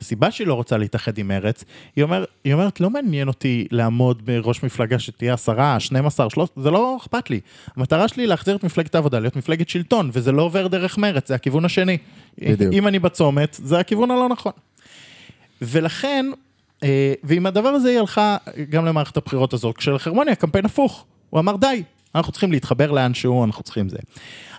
[0.00, 1.64] הסיבה שהיא לא רוצה להתאחד עם מרץ,
[1.96, 6.70] היא, אומר, היא אומרת, לא מעניין אותי לעמוד בראש מפלגה שתהיה עשרה, 12, 13, זה
[6.70, 7.40] לא אכפת לי.
[7.76, 11.28] המטרה שלי היא להחזיר את מפלגת העבודה, להיות מפלגת שלטון, וזה לא עובר דרך מרץ,
[11.28, 11.98] זה הכיוון השני.
[12.38, 12.72] בדיוק.
[12.72, 14.52] אם אני בצומת, זה הכיוון הלא נכון.
[15.62, 16.26] ולכן,
[16.82, 18.36] אה, ועם הדבר הזה היא הלכה
[18.70, 21.04] גם למערכת הבחירות הזאת, כשלחרמוני הקמפיין הפוך.
[21.30, 21.82] הוא אמר די,
[22.14, 23.98] אנחנו צריכים להתחבר לאנשהו, אנחנו צריכים זה.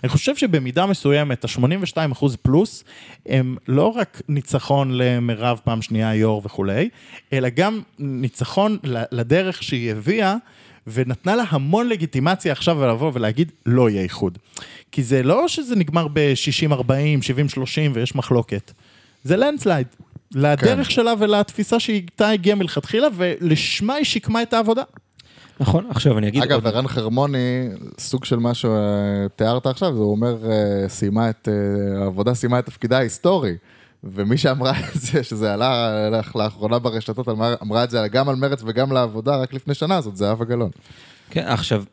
[0.04, 2.84] אני חושב שבמידה מסוימת, ה-82 אחוז פלוס,
[3.26, 6.88] הם לא רק ניצחון למירב פעם שנייה יו"ר וכולי,
[7.32, 10.36] אלא גם ניצחון לדרך שהיא הביאה.
[10.92, 14.38] ונתנה לה המון לגיטימציה עכשיו לבוא ולהגיד לא יהיה איחוד.
[14.92, 16.82] כי זה לא שזה נגמר ב-60-40,
[17.56, 17.60] 70-30
[17.92, 18.72] ויש מחלוקת.
[19.24, 19.86] זה לנדסלייד.
[20.34, 20.90] לדרך כן.
[20.90, 24.82] שלה ולתפיסה שאיתה הגיעה מלכתחילה, ולשמה היא שיקמה את העבודה.
[25.60, 26.66] נכון, עכשיו אני אגיד אגב, עוד...
[26.66, 32.34] ערן חרמוני, סוג של מה שתיארת עכשיו, זה הוא אומר, אה, סיימה את, אה, העבודה
[32.34, 33.54] סיימה את תפקידה ההיסטורי.
[34.04, 37.28] ומי שאמרה את זה, שזה עלה לך לאחרונה ברשתות,
[37.62, 40.70] אמרה, את זה גם על מרץ וגם לעבודה רק לפני שנה, זאת זהבה גלאון.
[41.30, 41.84] כן, עכשיו,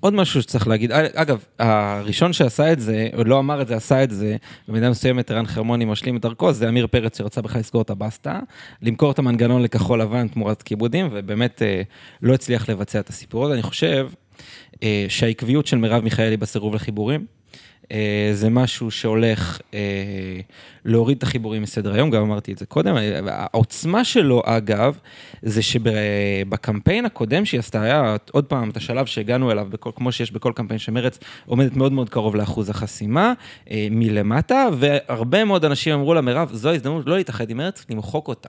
[0.00, 4.04] עוד משהו שצריך להגיד, אגב, הראשון שעשה את זה, או לא אמר את זה, עשה
[4.04, 4.36] את זה,
[4.68, 8.40] במידה מסוימת ערן חרמוני משלים את דרכו, זה אמיר פרץ שרצה בכלל לסגור את הבסטה,
[8.82, 11.82] למכור את המנגנון לכחול לבן תמורת כיבודים, ובאמת אה,
[12.22, 13.54] לא הצליח לבצע את הסיפור הזה.
[13.54, 14.08] אני חושב
[14.82, 17.39] אה, שהעקביות של מרב מיכאלי בסירוב לחיבורים, אה,
[18.32, 19.80] זה משהו שהולך אה,
[20.84, 22.96] להוריד את החיבורים מסדר היום, גם אמרתי את זה קודם.
[22.96, 24.98] אה, העוצמה שלו, אגב,
[25.42, 30.32] זה שבקמפיין הקודם שהיא עשתה, היה עוד פעם את השלב שהגענו אליו, בכל, כמו שיש
[30.32, 33.32] בכל קמפיין שמרץ, עומדת מאוד מאוד קרוב לאחוז החסימה,
[33.70, 38.28] אה, מלמטה, והרבה מאוד אנשים אמרו לה, מירב, זו ההזדמנות לא להתאחד עם מרץ, למחוק
[38.28, 38.48] אותה.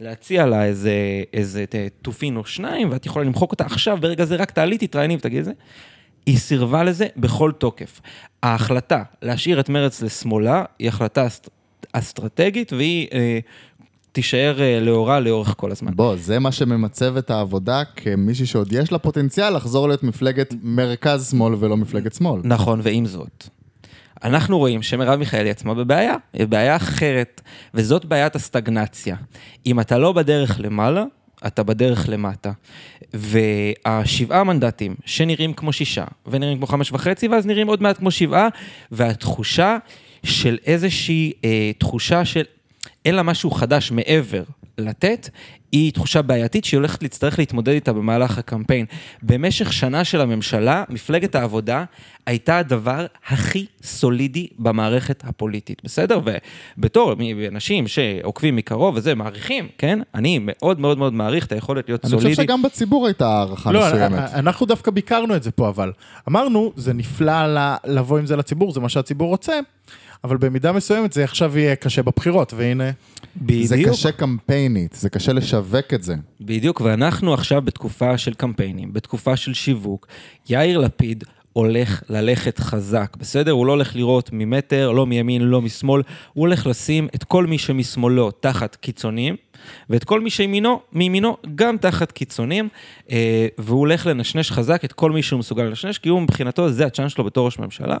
[0.00, 0.92] להציע לה איזה,
[1.32, 1.64] איזה
[2.02, 5.44] תופין או שניים, ואת יכולה למחוק אותה עכשיו, ברגע זה רק תעלי, תתראייני ותגיד את
[5.44, 5.52] זה.
[6.26, 8.00] היא סירבה לזה בכל תוקף.
[8.42, 11.48] ההחלטה להשאיר את מרץ לשמאלה היא החלטה אסט-
[11.92, 13.38] אסטרטגית והיא אה,
[14.12, 15.92] תישאר אה, לאורה לאורך כל הזמן.
[15.96, 21.54] בוא, זה מה שממצב את העבודה כמישהי שעוד יש לה פוטנציאל לחזור להיות מפלגת מרכז-שמאל
[21.58, 22.40] ולא מפלגת שמאל.
[22.44, 23.48] נכון, ועם זאת,
[24.24, 27.40] אנחנו רואים שמרב מיכאלי עצמה בבעיה, היא בעיה אחרת,
[27.74, 29.16] וזאת בעיית הסטגנציה.
[29.66, 31.04] אם אתה לא בדרך למעלה,
[31.46, 32.52] אתה בדרך למטה.
[33.14, 38.48] והשבעה מנדטים שנראים כמו שישה, ונראים כמו חמש וחצי, ואז נראים עוד מעט כמו שבעה,
[38.92, 39.76] והתחושה
[40.24, 42.42] של איזושהי אה, תחושה של
[43.04, 44.42] אין לה משהו חדש מעבר
[44.78, 45.28] לתת,
[45.72, 48.86] היא תחושה בעייתית שהיא הולכת להצטרך להתמודד איתה במהלך הקמפיין.
[49.22, 51.84] במשך שנה של הממשלה, מפלגת העבודה
[52.26, 56.20] הייתה הדבר הכי סולידי במערכת הפוליטית, בסדר?
[56.78, 57.14] ובתור
[57.48, 59.98] אנשים שעוקבים מקרוב וזה, מעריכים, כן?
[60.14, 62.30] אני מאוד מאוד מאוד מעריך את היכולת להיות אני סולידי.
[62.30, 64.18] חושב שגם בציבור הייתה הערכה לא, מסוימת.
[64.18, 65.92] אנחנו דווקא ביקרנו את זה פה, אבל
[66.28, 67.32] אמרנו, זה נפלא
[67.86, 69.58] לבוא עם זה לציבור, זה מה שהציבור רוצה,
[70.24, 72.90] אבל במידה מסוימת זה עכשיו יהיה קשה בבחירות, והנה,
[73.62, 73.90] זה בדיוק.
[73.90, 76.14] קשה קמפיינית, זה קשה לשווק את זה.
[76.40, 80.06] בדיוק, ואנחנו עכשיו בתקופה של קמפיינים, בתקופה של שיווק.
[80.48, 83.52] יאיר לפיד הולך ללכת חזק, בסדר?
[83.52, 86.02] הוא לא הולך לראות ממטר, לא מימין, לא משמאל,
[86.32, 89.36] הוא הולך לשים את כל מי שמשמאלו תחת קיצונים,
[89.90, 92.68] ואת כל מי שימינו, מימינו גם תחת קיצונים,
[93.10, 96.86] אה, והוא הולך לנשנש חזק את כל מי שהוא מסוגל לנשנש, כי הוא מבחינתו, זה
[96.86, 97.96] הצ'אנס שלו בתור ראש ממשלה.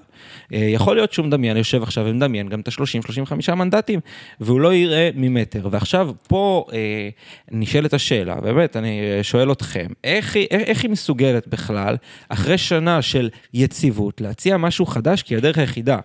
[0.52, 4.00] אה, יכול להיות שהוא מדמיין, יושב עכשיו ומדמיין גם את ה-30-35 מנדטים,
[4.40, 5.68] והוא לא יראה ממטר.
[5.70, 7.08] ועכשיו, פה אה,
[7.50, 11.96] נשאלת השאלה, באמת, אני אה, שואל אתכם, איך היא, איך, איך היא מסוגלת בכלל,
[12.28, 15.98] אחרי שנה של יציבות, להציע משהו חדש, כי הדרך היחידה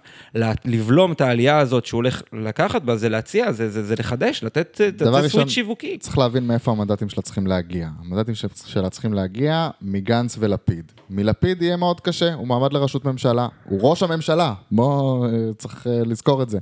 [0.65, 4.81] לבלום את העלייה הזאת שהוא הולך לקחת בה, זה להציע, זה, זה, זה לחדש, לתת
[4.81, 5.97] אה, לתת ראשון, סוויץ' שיווקי.
[5.97, 7.89] צריך להבין מאיפה המנדטים שלה צריכים להגיע.
[7.99, 10.91] המנדטים של- שלה צריכים להגיע מגנץ ולפיד.
[11.09, 13.47] מלפיד יהיה מאוד קשה, הוא מעמד לראשות ממשלה.
[13.65, 16.59] הוא ראש הממשלה, בוא, אה, צריך אה, לזכור את זה.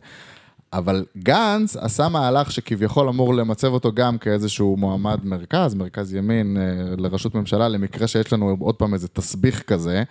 [0.74, 6.96] אבל גנץ עשה מהלך שכביכול אמור למצב אותו גם כאיזשהו מועמד מרכז, מרכז ימין אה,
[6.98, 10.04] לראשות ממשלה, למקרה שיש לנו עוד פעם איזה תסביך כזה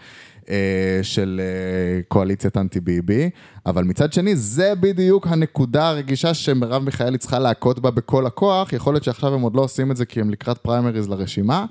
[0.51, 3.31] אה, של אה, קואליציית אנטי ביבי,
[3.67, 8.95] אבל מצד שני, זה בדיוק הנקודה הרגישה שמרב מיכאלי צריכה להכות בה בכל הכוח, יכול
[8.95, 11.67] להיות שעכשיו הם עוד לא עושים את זה כי הם לקראת פריימריז לרשימה,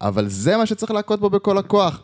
[0.00, 2.02] אבל זה מה שצריך להכות בו בכל הכוח.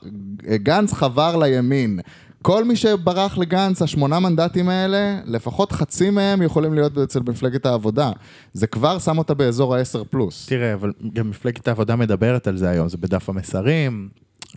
[0.62, 2.00] גנץ חבר לימין.
[2.42, 8.10] כל מי שברח לגנץ, השמונה מנדטים האלה, לפחות חצי מהם יכולים להיות אצל מפלגת העבודה.
[8.52, 10.46] זה כבר שם אותה באזור ה-10 פלוס.
[10.46, 14.08] תראה, אבל גם מפלגת העבודה מדברת על זה היום, זה בדף המסרים,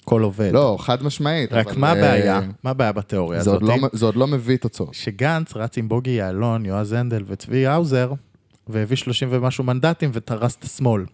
[0.01, 0.51] הכל עובד.
[0.53, 1.53] לא, חד משמעית.
[1.53, 2.41] רק מה אה, הבעיה?
[2.63, 3.61] מה הבעיה בתיאוריה הזאת?
[3.61, 4.93] לא, זה עוד לא מביא תוצאות.
[4.93, 8.13] שגנץ רץ עם בוגי יעלון, יועז הנדל וצבי האוזר,
[8.67, 11.05] והביא 30 ומשהו מנדטים וטרס את השמאל.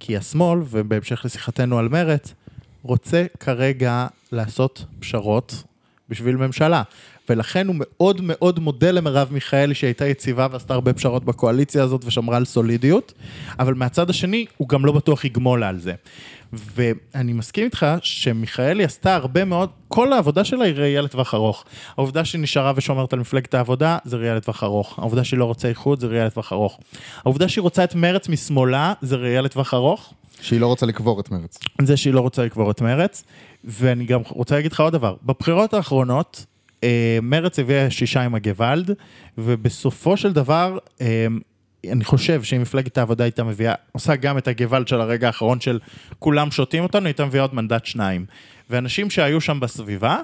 [0.00, 2.34] כי השמאל, ובהמשך לשיחתנו על מרץ,
[2.82, 5.64] רוצה כרגע לעשות פשרות
[6.08, 6.82] בשביל ממשלה.
[7.28, 12.36] ולכן הוא מאוד מאוד מודה למרב מיכאלי שהייתה יציבה ועשתה הרבה פשרות בקואליציה הזאת ושמרה
[12.36, 13.12] על סולידיות,
[13.58, 15.92] אבל מהצד השני הוא גם לא בטוח יגמול על זה.
[16.52, 21.64] ואני מסכים איתך שמיכאלי עשתה הרבה מאוד, כל העבודה שלה היא ראייה לטווח ארוך.
[21.96, 24.98] העובדה שהיא נשארה ושומרת על מפלגת העבודה זה ראייה לטווח ארוך.
[24.98, 26.80] העובדה שהיא לא רוצה איחוד זה ראייה לטווח ארוך.
[27.24, 30.14] העובדה שהיא רוצה את מרץ משמאלה זה ראייה לטווח ארוך.
[30.40, 31.58] שהיא לא רוצה לקבור את מרץ.
[31.82, 33.24] זה שהיא לא רוצה לקבור את מרץ.
[33.64, 36.46] ואני גם רוצה להגיד לך עוד דבר, בבחירות האחרונות,
[36.84, 38.90] אה, מרץ הביאה שישה עם הגוואלד,
[39.38, 41.26] ובסופו של דבר, אה,
[41.92, 45.78] אני חושב שאם מפלגת העבודה הייתה מביאה, עושה גם את הגוואלד של הרגע האחרון של
[46.18, 48.26] כולם שותים אותנו, הייתה מביאה עוד מנדט שניים.
[48.70, 50.20] ואנשים שהיו שם בסביבה,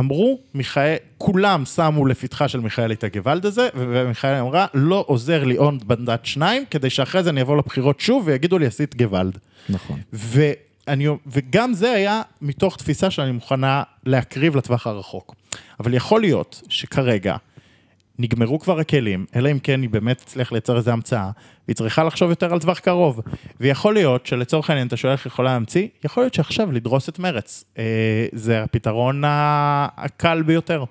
[0.00, 5.56] אמרו, מיכאל, כולם שמו לפתחה של מיכאל את הגוואלד הזה, ומיכאל אמרה, לא עוזר לי
[5.56, 9.38] עוד מנדט שניים, כדי שאחרי זה אני אבוא לבחירות שוב ויגידו לי עשית גוואלד.
[9.68, 10.00] נכון.
[10.12, 15.34] ואני, וגם זה היה מתוך תפיסה שאני מוכנה להקריב לטווח הרחוק.
[15.80, 17.36] אבל יכול להיות שכרגע
[18.18, 21.30] נגמרו כבר הכלים, אלא אם כן היא באמת תצליח לייצר איזו המצאה,
[21.68, 23.20] והיא צריכה לחשוב יותר על טווח קרוב.
[23.60, 27.18] ויכול להיות שלצורך העניין אתה שואל איך היא יכולה להמציא, יכול להיות שעכשיו לדרוס את
[27.18, 27.64] מרץ.
[27.78, 30.84] אה, זה הפתרון הקל ביותר.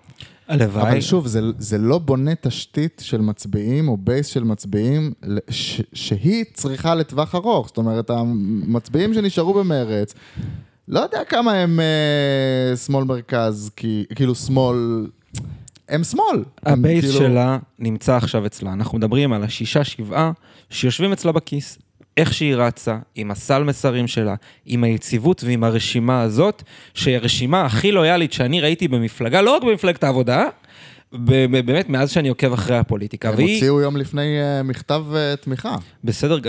[0.48, 0.82] הלוואי.
[0.82, 5.14] אבל שוב, זה, זה לא בונה תשתית של מצביעים או בייס של מצביעים
[5.50, 7.68] ש, שהיא צריכה לטווח ארוך.
[7.68, 10.14] זאת אומרת, המצביעים שנשארו במרץ,
[10.88, 15.08] לא יודע כמה הם אה, שמאל מרכז, כי, כאילו שמאל,
[15.90, 16.44] הם שמאל.
[16.66, 18.74] הם הבייס כאילו- שלה נמצא עכשיו אצלה.
[18.74, 20.32] אנחנו מדברים על השישה, שבעה,
[20.70, 21.78] שיושבים אצלה בכיס.
[22.18, 24.36] איך שהיא רצה, עם הסל מסרים שלה,
[24.66, 26.64] עם היציבות ועם הרשימה הזאת,
[26.94, 30.46] שהיא הרשימה הכי לויאלית שאני ראיתי במפלגה, לא רק במפלגת העבודה,
[31.12, 35.76] באמת, מאז שאני עוקב אחרי הפוליטיקה, הם והיא הוציאו יום לפני אה, מכתב אה, תמיכה.
[36.04, 36.40] בסדר,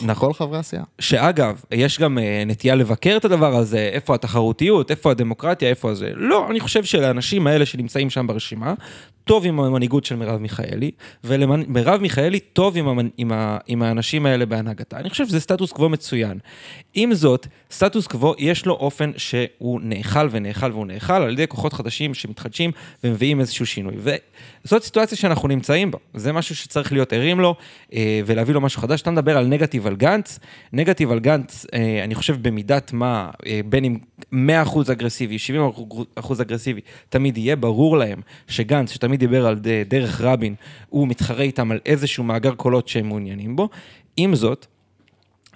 [0.00, 0.28] נכון.
[0.28, 0.84] כל חברי הסיעה.
[0.98, 6.10] שאגב, יש גם אה, נטייה לבקר את הדבר הזה, איפה התחרותיות, איפה הדמוקרטיה, איפה זה.
[6.14, 8.74] לא, אני חושב שלאנשים האלה שנמצאים שם ברשימה,
[9.24, 10.90] טוב עם המנהיגות של מרב מיכאלי,
[11.24, 13.08] ולמרב מיכאלי טוב עם, המנ...
[13.16, 13.58] עם, ה...
[13.66, 14.98] עם האנשים האלה בהנהגתה.
[14.98, 16.38] אני חושב שזה סטטוס קוו מצוין.
[16.94, 21.72] עם זאת, סטטוס קוו יש לו אופן שהוא נאכל ונאכל והוא נאכל על ידי כוחות
[21.72, 22.70] חדשים שמתחדשים
[23.04, 23.94] ומביאים איזשהו שינוי.
[24.64, 25.98] וזאת סיטואציה שאנחנו נמצאים בה.
[26.14, 27.54] זה משהו שצריך להיות ערים לו
[27.94, 29.02] אה, ולהביא לו משהו חדש.
[29.02, 30.38] אתה מדבר על נגטיב על גנץ,
[30.72, 33.98] נגטיב על גנץ, אה, אני חושב במידת מה, אה, בין אם
[34.32, 40.54] 100% אגרסיבי, 70% אגרסיבי, תמיד יהיה ברור להם שגנץ, שתמיד דיבר על דרך רבין,
[40.88, 43.68] הוא מתחרה איתם על איזשהו מאגר קולות שהם מעוניינים בו.
[44.16, 44.66] עם זאת,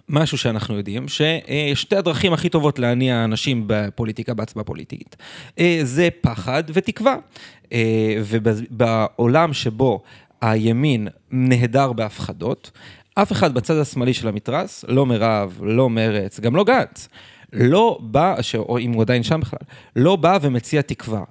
[0.08, 5.16] משהו שאנחנו יודעים, ששתי הדרכים הכי טובות להניע אנשים בפוליטיקה, בהצבעה פוליטית,
[5.58, 7.16] אה, זה פחד ותקווה.
[7.72, 10.02] אה, ובעולם שבו
[10.40, 12.70] הימין נהדר בהפחדות,
[13.14, 17.08] אף אחד בצד השמאלי של המתרס, לא מירב, לא מרץ, גם לא גנץ,
[17.52, 19.58] לא בא, ש- או אם הוא עדיין שם בכלל,
[19.96, 21.22] לא בא ומציע תקווה.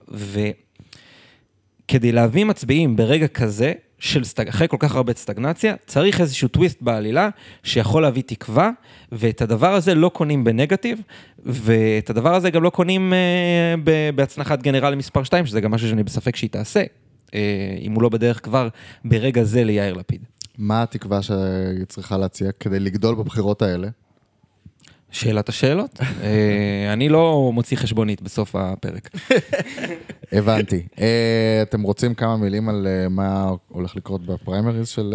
[1.86, 3.74] וכדי להביא מצביעים ברגע כזה,
[4.04, 4.47] של סטג...
[4.47, 7.30] אחרי כל כך הרבה סטגנציה, צריך איזשהו טוויסט בעלילה
[7.64, 8.72] שיכול להביא תקווה,
[9.12, 11.01] ואת הדבר הזה לא קונים בנגטיב,
[11.45, 15.89] ואת הדבר הזה גם לא קונים אה, ב- בהצנחת גנרל מספר 2, שזה גם משהו
[15.89, 16.84] שאני בספק שהיא תעשה,
[17.34, 17.39] אה,
[17.82, 18.68] אם הוא לא בדרך כבר
[19.06, 20.26] ברגע זה ליאיר לפיד.
[20.58, 23.88] מה התקווה שהיא צריכה להציע כדי לגדול בבחירות האלה?
[25.14, 25.99] שאלת השאלות?
[26.24, 29.09] אה, אני לא מוציא חשבונית בסוף הפרק.
[30.32, 30.84] הבנתי.
[30.99, 35.14] אה, אתם רוצים כמה מילים על אה, מה הולך לקרות בפריימריז של,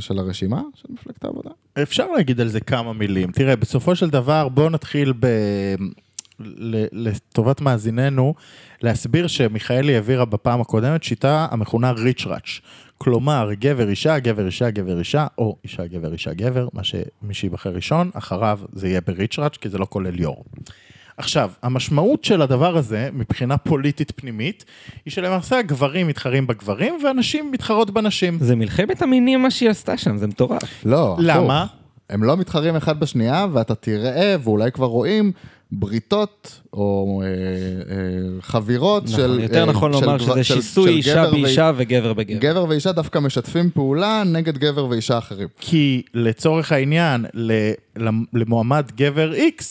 [0.00, 1.50] של הרשימה של מפלגת העבודה?
[1.82, 3.32] אפשר להגיד על זה כמה מילים.
[3.32, 5.26] תראה, בסופו של דבר, בואו נתחיל ב...
[6.40, 8.34] ל- לטובת מאזיננו,
[8.82, 12.60] להסביר שמיכאלי העבירה בפעם הקודמת שיטה המכונה ריץ' ראץ'.
[13.02, 17.70] כלומר, גבר אישה, גבר אישה, גבר אישה, או אישה, גבר, אישה, גבר, מה שמי שיבחר
[17.70, 20.44] ראשון, אחריו זה יהיה בריץ' ראץ', כי זה לא כולל יו"ר.
[21.16, 24.64] עכשיו, המשמעות של הדבר הזה, מבחינה פוליטית פנימית,
[25.04, 28.38] היא שלמעשה הגברים מתחרים בגברים, והנשים מתחרות בנשים.
[28.40, 30.84] זה מלחמת המינים מה שהיא עשתה שם, זה מטורף.
[30.84, 31.16] לא.
[31.18, 31.66] למה?
[32.10, 35.32] הם לא מתחרים אחד בשנייה, ואתה תראה, ואולי כבר רואים,
[35.72, 37.96] בריתות או אה, אה,
[38.40, 39.40] חבירות נכון, של...
[39.42, 42.12] יותר אה, נכון של לומר גבר- שזה של- שיסוי של אישה גבר ו- באישה וגבר
[42.12, 42.38] בגבר.
[42.38, 45.48] גבר ואישה דווקא משתפים פעולה נגד גבר ואישה אחרים.
[45.60, 47.72] כי לצורך העניין, ל-
[48.32, 49.62] למועמד גבר X,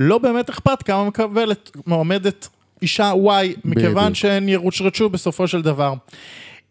[0.00, 2.48] לא באמת אכפת כמה מקבלת מועמדת
[2.82, 4.14] אישה Y, מכיוון בדיוק.
[4.16, 5.94] שהן ירושרצ'ו בסופו של דבר.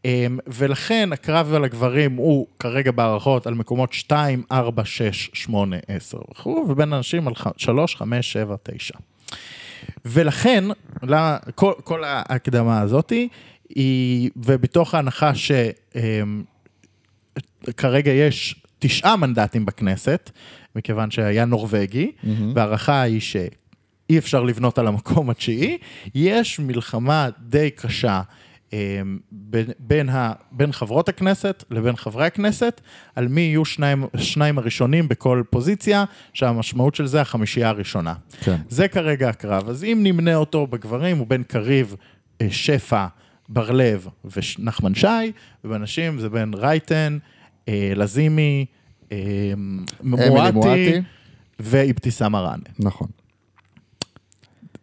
[0.06, 6.18] אמ, ולכן הקרב על הגברים הוא כרגע בהערכות על מקומות 2, 4, 6, 8, 10
[6.32, 8.94] וכו', ובין הנשים על 3, 5, 7, 9.
[10.06, 10.64] ולכן,
[11.56, 13.28] כל, כל ההקדמה הזאתי,
[13.70, 15.32] היא, ובתוך ההנחה
[17.66, 20.32] שכרגע יש תשעה מנדטים בכנסת,
[20.76, 22.12] מכיוון שהיה נורבגי,
[22.56, 25.78] וההערכה היא שאי אפשר לבנות על המקום התשיעי,
[26.16, 28.22] יש מלחמה די קשה.
[28.74, 32.82] אמ, בין, בין, ה, בין חברות הכנסת לבין חברי הכנסת,
[33.16, 38.14] על מי יהיו שניים, שניים הראשונים בכל פוזיציה, שהמשמעות של זה החמישייה הראשונה.
[38.44, 38.56] כן.
[38.70, 39.70] זה כרגע הקרב.
[39.70, 41.96] אז אם נמנה אותו בגברים, הוא בין קריב,
[42.42, 43.06] אה, שפע,
[43.50, 45.32] בר לב ונחמן שי,
[45.64, 47.18] ובנשים זה בין רייטן,
[47.70, 48.66] אה, לזימי,
[49.12, 49.18] אה,
[50.04, 51.02] מואטי מואטי.
[51.60, 52.64] ואבתיסאם מראענה.
[52.80, 53.08] נכון.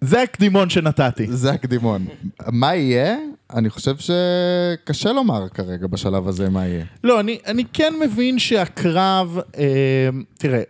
[0.01, 1.27] זה הקדימון שנתתי.
[1.27, 2.07] זה הקדימון.
[2.47, 3.17] מה יהיה?
[3.55, 6.85] אני חושב שקשה לומר כרגע בשלב הזה מה יהיה.
[7.05, 10.63] לא, אני, אני כן מבין שהקרב, אה, תראה,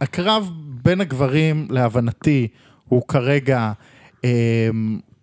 [0.00, 0.50] הקרב
[0.84, 2.48] בין הגברים, להבנתי,
[2.88, 3.72] הוא כרגע
[4.24, 4.68] אה,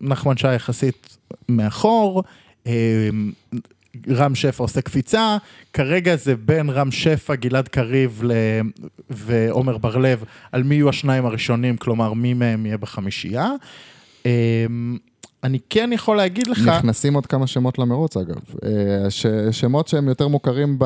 [0.02, 1.18] נחמן שי יחסית
[1.50, 2.24] מאחור,
[2.68, 3.10] אה,
[4.10, 5.38] רם שפע עושה קפיצה,
[5.74, 8.32] כרגע זה בין רם שפע, גלעד קריב ל...
[9.10, 13.52] ועומר בר-לב, על מי יהיו השניים הראשונים, כלומר מי מהם יהיה בחמישייה.
[15.44, 16.68] אני כן יכול להגיד לך...
[16.68, 18.36] נכנסים עוד כמה שמות למרוץ אגב.
[18.66, 20.84] אה, ש- שמות שהם יותר מוכרים ב...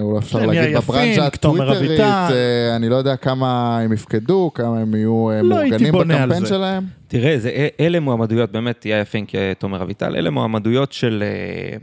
[0.00, 2.00] אולי אפשר להגיד בברנז'ה תומר הטוויטרית.
[2.00, 6.40] אה, אני לא יודע כמה הם יפקדו, כמה הם יהיו אה, לא הייתי מאורגנים בקמפיין
[6.44, 6.48] זה.
[6.48, 6.84] שלהם.
[7.08, 9.28] תראה, זה, אלה מועמדויות, באמת, יאיה פינק,
[9.58, 11.76] תומר אביטל, אלה מועמדויות של, אה,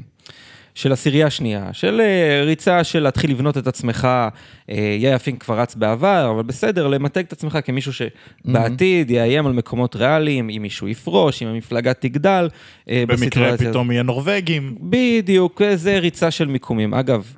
[0.75, 4.07] של עשירייה שנייה, של אה, ריצה של להתחיל לבנות את עצמך,
[4.69, 9.53] אה, יאיה פינק כבר רץ בעבר, אבל בסדר, למתג את עצמך כמישהו שבעתיד יאיים על
[9.53, 12.49] מקומות ריאליים, אם מישהו יפרוש, אם המפלגה תגדל.
[12.89, 13.57] אה, במקרה.
[13.57, 14.75] פתאום יהיה נורבגים.
[14.81, 16.93] בדיוק, זה ריצה של מיקומים.
[16.93, 17.33] אגב,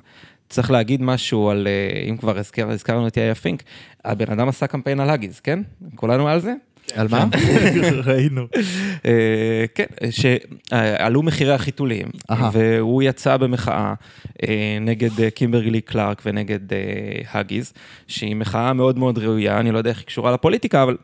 [0.48, 1.68] צריך להגיד משהו על,
[2.08, 3.62] אם כבר הזכר, הזכרנו את יאיה פינק,
[4.04, 5.60] הבן אדם עשה קמפיין על האגיז, כן?
[5.94, 6.54] כולנו על זה?
[6.96, 7.26] על מה?
[8.06, 8.46] ראינו.
[9.06, 12.06] אה, כן, שעלו מחירי החיתולים.
[12.52, 13.94] והוא יצא במחאה
[14.42, 16.78] אה, נגד אה, קימברלי קלארק ונגד אה,
[17.30, 17.72] האגיז,
[18.06, 20.96] שהיא מחאה מאוד מאוד ראויה, אני לא יודע איך היא קשורה לפוליטיקה, אבל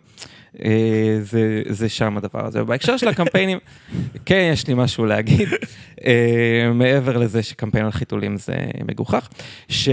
[0.65, 2.63] אה, זה, זה שם הדבר הזה.
[2.63, 3.59] ובהקשר של הקמפיינים,
[4.27, 5.49] כן, יש לי משהו להגיד,
[6.05, 9.29] אה, מעבר לזה שקמפיין על חיתולים זה מגוחך,
[9.69, 9.89] ש...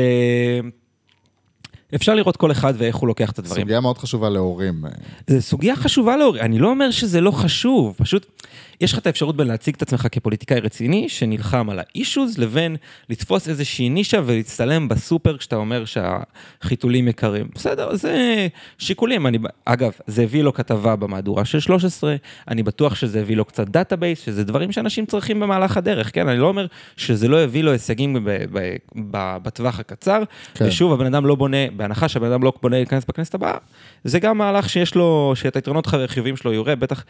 [1.95, 3.61] אפשר לראות כל אחד ואיך הוא לוקח את הדברים.
[3.61, 4.83] סוגיה מאוד חשובה להורים.
[5.27, 8.25] זו סוגיה חשובה להורים, אני לא אומר שזה לא חשוב, פשוט
[8.81, 12.75] יש לך את האפשרות בין להציג את עצמך כפוליטיקאי רציני, שנלחם על האישוז, לבין
[13.09, 17.47] לתפוס איזושהי נישה ולהצטלם בסופר כשאתה אומר שהחיתולים יקרים.
[17.55, 19.27] בסדר, זה שיקולים.
[19.27, 22.15] אני, אגב, זה הביא לו כתבה במהדורה של 13,
[22.47, 26.27] אני בטוח שזה הביא לו קצת database, שזה דברים שאנשים צריכים במהלך הדרך, כן?
[26.27, 26.65] אני לא אומר
[26.97, 28.19] שזה לא הביא לו הישגים ב,
[28.51, 28.75] ב,
[29.11, 30.23] ב, בטווח הקצר,
[30.53, 30.59] כן.
[30.59, 30.67] כן.
[30.67, 33.57] ושוב, הבן אדם לא בונה, בהנחה שהבן אדם לא בונה להיכנס בכנסת הבאה,
[34.03, 37.05] זה גם מהלך שיש לו, שאת היתרונות הרכיבים שלו, יראה בטח,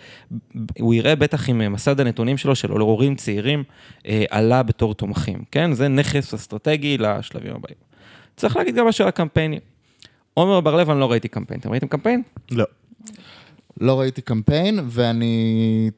[0.80, 3.64] הוא יראה בטח אם מסד הנתונים שלו, של הורים צעירים,
[4.08, 5.74] אה, עלה בתור תומכים, כן?
[5.74, 7.78] זה נכס אסטרטגי לשלבים הבאים.
[8.36, 9.60] צריך להגיד גם משהו על הקמפיינים.
[10.34, 11.60] עומר בר-לב, אני לא ראיתי קמפיין.
[11.60, 12.22] אתם ראיתם קמפיין?
[12.52, 12.66] לא.
[13.82, 15.36] לא ראיתי קמפיין, ואני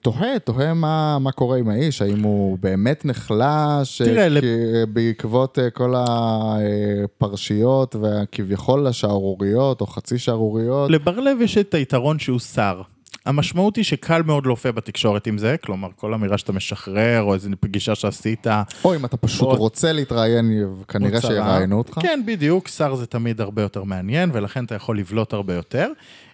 [0.02, 4.48] תוהה, תוהה מה, מה קורה עם האיש, האם הוא באמת נחלש, תראה, אה, לב- כי-
[4.94, 10.92] בעקבות אה, כל הפרשיות והכביכול השערוריות, או חצי שערוריות.
[10.92, 12.82] לבר-לב יש את היתרון שהוא שר.
[13.26, 17.50] המשמעות היא שקל מאוד להופיע בתקשורת עם זה, כלומר, כל אמירה שאתה משחרר, או איזו
[17.60, 18.48] פגישה שעשית,
[18.86, 20.52] או אם אתה פשוט או- רוצה להתראיין,
[20.88, 21.22] כנראה.
[21.22, 22.00] שיראיינו אותך.
[22.02, 25.88] כן, בדיוק, שר זה תמיד הרבה יותר מעניין, ולכן אתה יכול לבלוט הרבה יותר.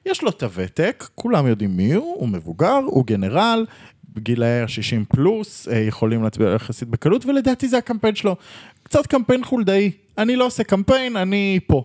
[0.05, 3.65] יש לו את הוותק, כולם יודעים מי הוא, הוא מבוגר, הוא גנרל,
[4.13, 8.35] בגילאי ה-60 פלוס, אה, יכולים להצביע יחסית בקלות, ולדעתי זה הקמפיין שלו.
[8.83, 9.91] קצת קמפיין חולדאי.
[10.17, 11.83] אני לא עושה קמפיין, אני פה.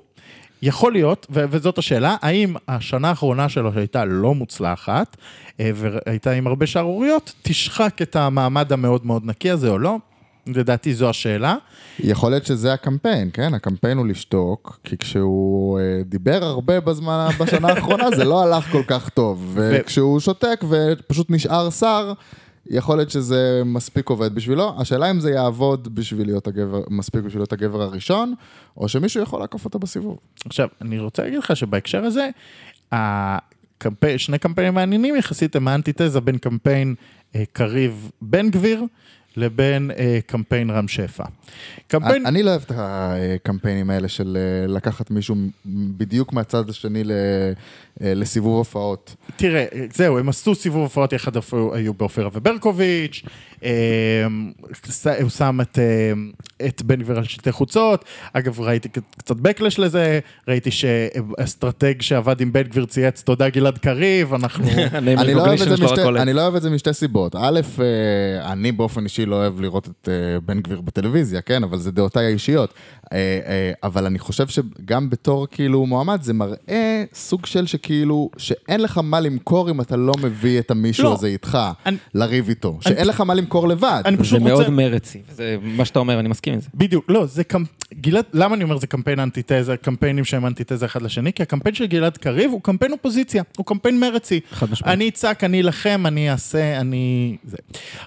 [0.62, 5.16] יכול להיות, ו- וזאת השאלה, האם השנה האחרונה שלו שהייתה לא מוצלחת,
[5.60, 9.98] אה, והייתה עם הרבה שערוריות, תשחק את המעמד המאוד מאוד נקי הזה או לא?
[10.56, 11.56] לדעתי זו השאלה.
[11.98, 13.54] יכול להיות שזה הקמפיין, כן?
[13.54, 18.82] הקמפיין הוא לשתוק, כי כשהוא אה, דיבר הרבה בזמן, בשנה האחרונה, זה לא הלך כל
[18.86, 19.52] כך טוב.
[19.54, 22.12] וכשהוא שותק ופשוט נשאר שר,
[22.66, 24.74] יכול להיות שזה מספיק עובד בשבילו.
[24.80, 28.34] השאלה אם זה יעבוד בשביל להיות הגבר, מספיק בשביל להיות הגבר הראשון,
[28.76, 30.18] או שמישהו יכול לעקוף אותו בסיבוב.
[30.46, 32.28] עכשיו, אני רוצה להגיד לך שבהקשר הזה,
[32.92, 36.94] הקמפיין, שני קמפיינים מעניינים יחסית הם האנטיתזה בין קמפיין
[37.34, 38.84] אה, קריב בן גביר
[39.36, 41.24] לבין אה, קמפיין רם שפע.
[41.88, 45.36] קמפיין, אני לא אוהב את הקמפיינים האלה של אה, לקחת מישהו
[45.96, 47.12] בדיוק מהצד השני ל-
[48.02, 49.14] אה, לסיבוב הופעות.
[49.36, 49.64] תראה,
[49.94, 51.32] זהו, הם עשו סיבוב הופעות יחד,
[51.74, 53.30] היו באופירה וברקוביץ', אה,
[55.22, 56.12] הוא שם את, אה,
[56.66, 58.88] את בן גביר על שלטי חוצות, אגב ראיתי
[59.18, 64.64] קצת backlash לזה, ראיתי שאסטרטג שעבד עם בן גביר צייץ תודה גלעד קריב, אנחנו...
[64.94, 67.36] אני לא, אוהב את זה שלו משתי, הכל- אני לא אוהב את זה משתי סיבות.
[67.36, 71.62] א', אה, אני באופן אישי לא אוהב לראות את אה, בן גביר בטלוויזיה, כן?
[71.64, 72.74] אבל זה דעותיי האישיות.
[73.12, 78.98] אה, אבל אני חושב שגם בתור כאילו מועמד, זה מראה סוג של שכאילו, שאין לך
[79.02, 81.12] מה למכור אם אתה לא מביא את המישהו לא.
[81.12, 82.78] הזה איתך, אני- לריב איתו.
[82.80, 84.02] שאין לך מה למכור לבד.
[84.04, 84.70] אני זה פשוט מאוד רוצה...
[84.70, 86.68] מרצי, זה מה שאתה אומר, אני מסכים עם זה.
[86.74, 87.68] בדיוק, לא, זה קמפ...
[87.94, 91.32] גלעד, למה אני אומר זה קמפיין אנטיתזה, קמפיינים שהם אנטיתזה אחד לשני?
[91.32, 94.40] כי הקמפיין של גלעד קריב הוא קמפיין אופוזיציה, הוא קמפיין מרצי.
[94.50, 94.94] חד משמעית.
[94.94, 97.36] אני אצעק, אני אלחם, אני אעשה, אני...
[97.44, 97.56] זה.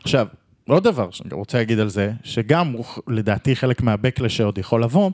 [0.04, 0.28] עכשיו,
[0.68, 5.12] עוד דבר שאני רוצה להגיד על זה, שגם הוא לדעתי חלק מהבקלש שעוד יכול לבוא,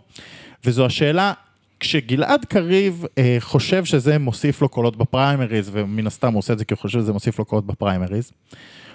[0.66, 1.34] וזו השאלה,
[1.80, 6.66] כשגלעד קריב אה, חושב שזה מוסיף לו קולות בפריימריז, ומן הסתם הוא עושה את זה
[6.66, 8.32] כי הוא חושב שזה מוסיף לו קולות בפריימריז,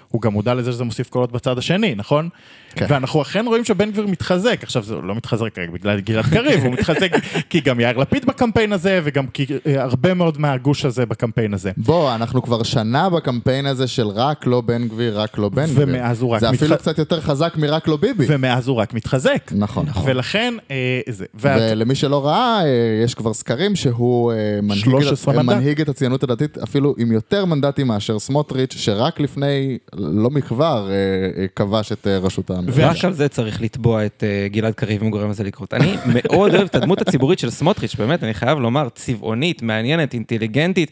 [0.07, 2.29] הוא גם מודע לזה שזה מוסיף קולות בצד השני, נכון?
[2.75, 2.85] כן.
[2.89, 6.73] ואנחנו אכן רואים שבן גביר מתחזק, עכשיו זה לא מתחזק רק בגלל גלעד קריב, הוא
[6.73, 7.11] מתחזק
[7.49, 11.71] כי גם יאיר לפיד בקמפיין הזה, וגם כי אה, הרבה מאוד מהגוש הזה בקמפיין הזה.
[11.77, 15.87] בוא, אנחנו כבר שנה בקמפיין הזה של רק לא בן גביר, רק לא בן גביר.
[15.89, 18.25] ומאז הוא רק זה אפילו מתח- קצת יותר חזק מרק לא ביבי.
[18.27, 19.51] ומאז הוא רק מתחזק.
[19.51, 19.85] נכון.
[20.05, 20.75] ולכן, אה,
[21.09, 22.67] זה, ואת, ולמי שלא ראה, אה,
[23.03, 25.55] יש כבר סקרים שהוא אה, מנהיג, 13 את, מנדט.
[25.57, 30.93] מנהיג את הציונות הדתית אפילו עם יותר מנדטים מאשר סמוטריץ', שרק לפני, לא מכבר, אה,
[31.41, 32.64] אה, כבש את אה, ראשות הממשלה.
[32.77, 35.73] רק על זה צריך לתבוע את אה, גלעד קריב אם גורם לזה לקרות.
[35.73, 40.91] אני מאוד אוהב את הדמות הציבורית של סמוטריץ', באמת, אני חייב לומר, צבעונית, מעניינת, אינטליגנטית.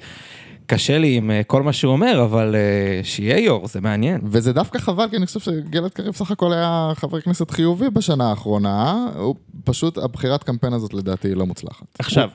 [0.65, 4.21] קשה לי עם אה, כל מה שהוא אומר, אבל אה, שיהיה יו"ר, זה מעניין.
[4.24, 8.30] וזה דווקא חבל, כי אני חושב שגלעד קריב סך הכל היה חבר כנסת חיובי בשנה
[8.30, 11.86] האחרונה, הוא פשוט, הבחירת קמפיין הזאת לדעתי היא לא מוצלחת.
[11.99, 12.30] עכשיו,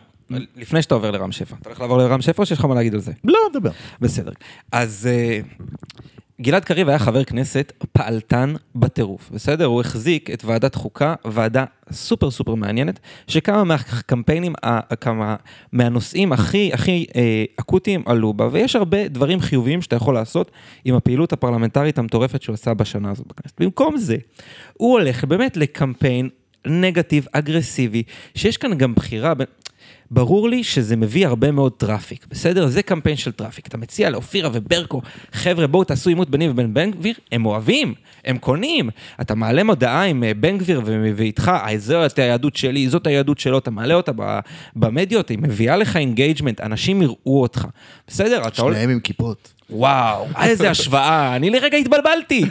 [0.56, 2.94] לפני שאתה עובר לרם שפע, אתה הולך לעבור לרם שפע או שיש לך מה להגיד
[2.94, 3.12] על זה?
[3.24, 3.70] לא, דבר.
[4.00, 4.32] בסדר.
[4.72, 5.08] אז
[6.40, 9.64] גלעד קריב היה חבר כנסת פעלתן בטירוף, בסדר?
[9.64, 14.54] הוא החזיק את ועדת חוקה, ועדה סופר סופר מעניינת, שכמה מהקמפיינים,
[15.00, 15.36] כמה
[15.72, 20.50] מהנושאים הכי הכי אה, אקוטיים עלו בה, ויש הרבה דברים חיוביים שאתה יכול לעשות
[20.84, 23.60] עם הפעילות הפרלמנטרית המטורפת שהוא עשה בשנה הזאת בכנסת.
[23.60, 24.16] במקום זה,
[24.72, 26.28] הוא הולך באמת לקמפיין
[26.66, 28.02] נגטיב, אגרסיבי,
[28.34, 29.46] שיש כאן גם בחירה בין...
[30.10, 32.66] ברור לי שזה מביא הרבה מאוד traffic, בסדר?
[32.66, 33.66] זה קמפיין של traffic.
[33.66, 35.02] אתה מציע לאופירה וברקו,
[35.32, 37.94] חבר'ה, בואו תעשו עימות ביני ובין בן גביר, הם אוהבים,
[38.24, 38.90] הם קונים.
[39.20, 40.82] אתה מעלה מודעה עם אה, בן גביר
[41.16, 44.12] ואיתך, "אה, זאת היהדות שלי, זאת היהדות שלו, אתה מעלה אותה
[44.76, 47.66] במדיות, היא מביאה לך engagement, אנשים יראו אותך.
[48.06, 48.42] בסדר?
[48.74, 49.57] שניהם עם כיפות.
[49.70, 52.44] וואו, איזה השוואה, אני לרגע התבלבלתי.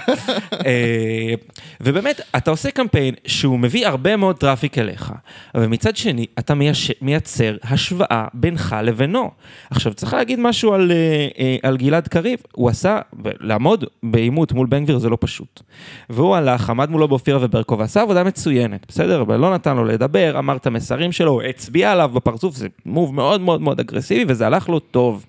[0.65, 1.33] אה,
[1.81, 5.13] ובאמת, אתה עושה קמפיין שהוא מביא הרבה מאוד traffic אליך,
[5.55, 6.91] אבל מצד שני, אתה מייש...
[7.01, 9.31] מייצר השוואה בינך לבינו.
[9.69, 14.67] עכשיו, צריך להגיד משהו על, אה, אה, על גלעד קריב, הוא עשה, לעמוד בעימות מול
[14.67, 15.61] בן גביר זה לא פשוט.
[16.09, 19.21] והוא הלך, עמד מולו באופירה וברקו, ועשה עבודה מצוינת, בסדר?
[19.21, 23.41] אבל לא נתן לו לדבר, אמר את המסרים שלו, הצביע עליו בפרצוף, זה move מאוד
[23.41, 25.25] מאוד מאוד אגרסיבי, וזה הלך לו טוב.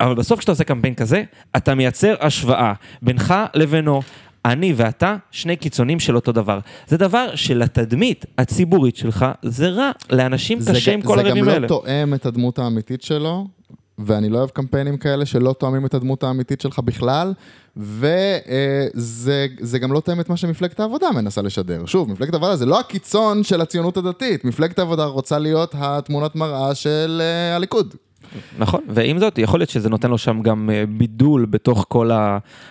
[0.00, 1.22] אבל בסוף כשאתה עושה קמפיין כזה,
[1.56, 2.72] אתה מייצר השוואה
[3.02, 4.02] בינך לבינו.
[4.44, 6.58] אני ואתה, שני קיצונים של אותו דבר.
[6.88, 9.90] זה דבר שלתדמית הציבורית שלך, זה רע.
[10.10, 11.60] לאנשים זה קשה ג- עם כל זה הרבים גם האלה.
[11.60, 13.46] לא תואם את הדמות האמיתית שלו,
[13.98, 17.32] ואני לא אוהב קמפיינים כאלה שלא תואמים את הדמות האמיתית שלך בכלל,
[18.96, 21.86] וזה גם לא תואם את מה שמפלגת העבודה מנסה לשדר.
[21.86, 26.74] שוב, מפלגת העבודה זה לא הקיצון של הציונות הדתית, מפלגת העבודה רוצה להיות התמונת מראה
[26.74, 27.94] של אה, הליכוד.
[28.58, 32.10] נכון, ועם זאת, יכול להיות שזה נותן לו שם גם אה, בידול בתוך כל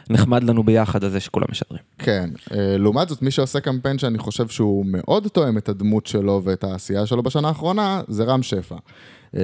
[0.10, 1.82] הנחמד לנו ביחד הזה שכולם משדרים.
[2.00, 6.42] כן, אה, לעומת זאת, מי שעושה קמפיין שאני חושב שהוא מאוד תואם את הדמות שלו
[6.44, 8.76] ואת העשייה שלו בשנה האחרונה, זה רם שפע.
[9.36, 9.42] אה,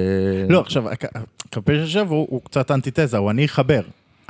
[0.48, 3.82] לא, עכשיו, הק- הקמפיין של שבע הוא, הוא קצת אנטיתזה, הוא אני אחבר.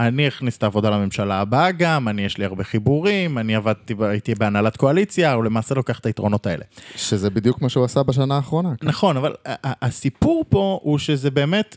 [0.09, 4.35] אני אכניס את העבודה לממשלה הבאה גם, אני יש לי הרבה חיבורים, אני עבדתי, הייתי
[4.35, 6.65] בהנהלת קואליציה, הוא למעשה לוקח את היתרונות האלה.
[6.97, 8.77] שזה בדיוק מה שהוא עשה בשנה האחרונה.
[8.77, 8.89] כן.
[8.89, 9.35] נכון, אבל
[9.65, 11.77] הסיפור פה הוא שזה באמת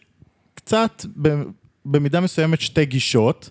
[0.56, 1.06] קצת,
[1.86, 3.50] במידה מסוימת, שתי גישות.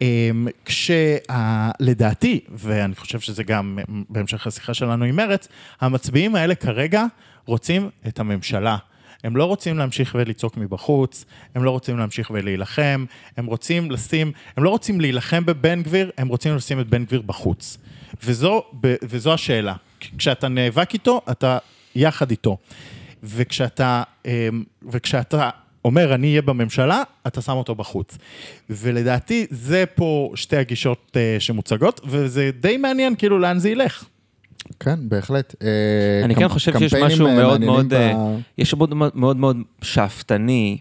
[0.00, 5.48] אמ, כשלדעתי, ואני חושב שזה גם בהמשך השיחה שלנו עם מרץ,
[5.80, 7.04] המצביעים האלה כרגע
[7.46, 8.76] רוצים את הממשלה.
[9.24, 13.04] הם לא רוצים להמשיך ולצעוק מבחוץ, הם לא רוצים להמשיך ולהילחם,
[13.36, 17.22] הם רוצים לשים, הם לא רוצים להילחם בבן גביר, הם רוצים לשים את בן גביר
[17.22, 17.78] בחוץ.
[18.22, 18.64] וזו,
[19.02, 19.74] וזו השאלה.
[20.18, 21.58] כשאתה נאבק איתו, אתה
[21.94, 22.56] יחד איתו.
[23.22, 24.30] וכשאתה, אמ,
[24.82, 25.50] וכשאתה
[25.84, 28.18] אומר, אני אהיה בממשלה, אתה שם אותו בחוץ.
[28.70, 34.04] ולדעתי, זה פה שתי הגישות אה, שמוצגות, וזה די מעניין כאילו לאן זה ילך.
[34.80, 35.54] כן, בהחלט.
[35.62, 40.78] אה, אני כן חושב שיש משהו אה, מאוד מאוד, אה, יש מאוד מאוד מאוד שאפתני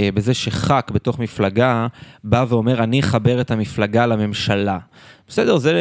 [0.00, 1.86] בזה שח"כ בתוך מפלגה
[2.24, 4.78] בא ואומר, אני אחבר את המפלגה לממשלה.
[5.28, 5.72] בסדר, זה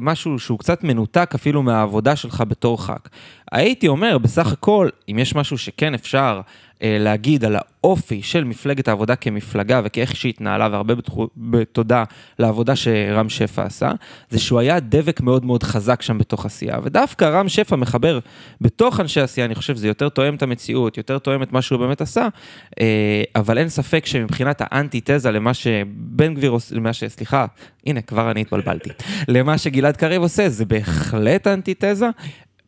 [0.00, 3.08] משהו שהוא קצת מנותק אפילו מהעבודה שלך בתור ח"כ.
[3.52, 6.40] הייתי אומר, בסך הכל, אם יש משהו שכן אפשר
[6.82, 10.94] להגיד על האופי של מפלגת העבודה כמפלגה וכאיך שהיא התנהלה, והרבה
[11.36, 12.04] בתודה
[12.38, 13.90] לעבודה שרם שפע עשה,
[14.30, 16.78] זה שהוא היה דבק מאוד מאוד חזק שם בתוך עשייה.
[16.82, 18.18] ודווקא רם שפע מחבר
[18.60, 21.78] בתוך אנשי עשייה, אני חושב שזה יותר תואם את המציאות, יותר תואם את מה שהוא
[21.78, 22.28] באמת עשה,
[22.80, 27.04] אה, אבל אין ספק שמבחינת האנטיתזה למה שבן גביר עושה, למה ש...
[27.04, 27.46] סליחה,
[27.86, 28.90] הנה, כבר אני התבלבלתי.
[29.28, 32.08] למה שגלעד קריב עושה, זה בהחלט אנטיתזה.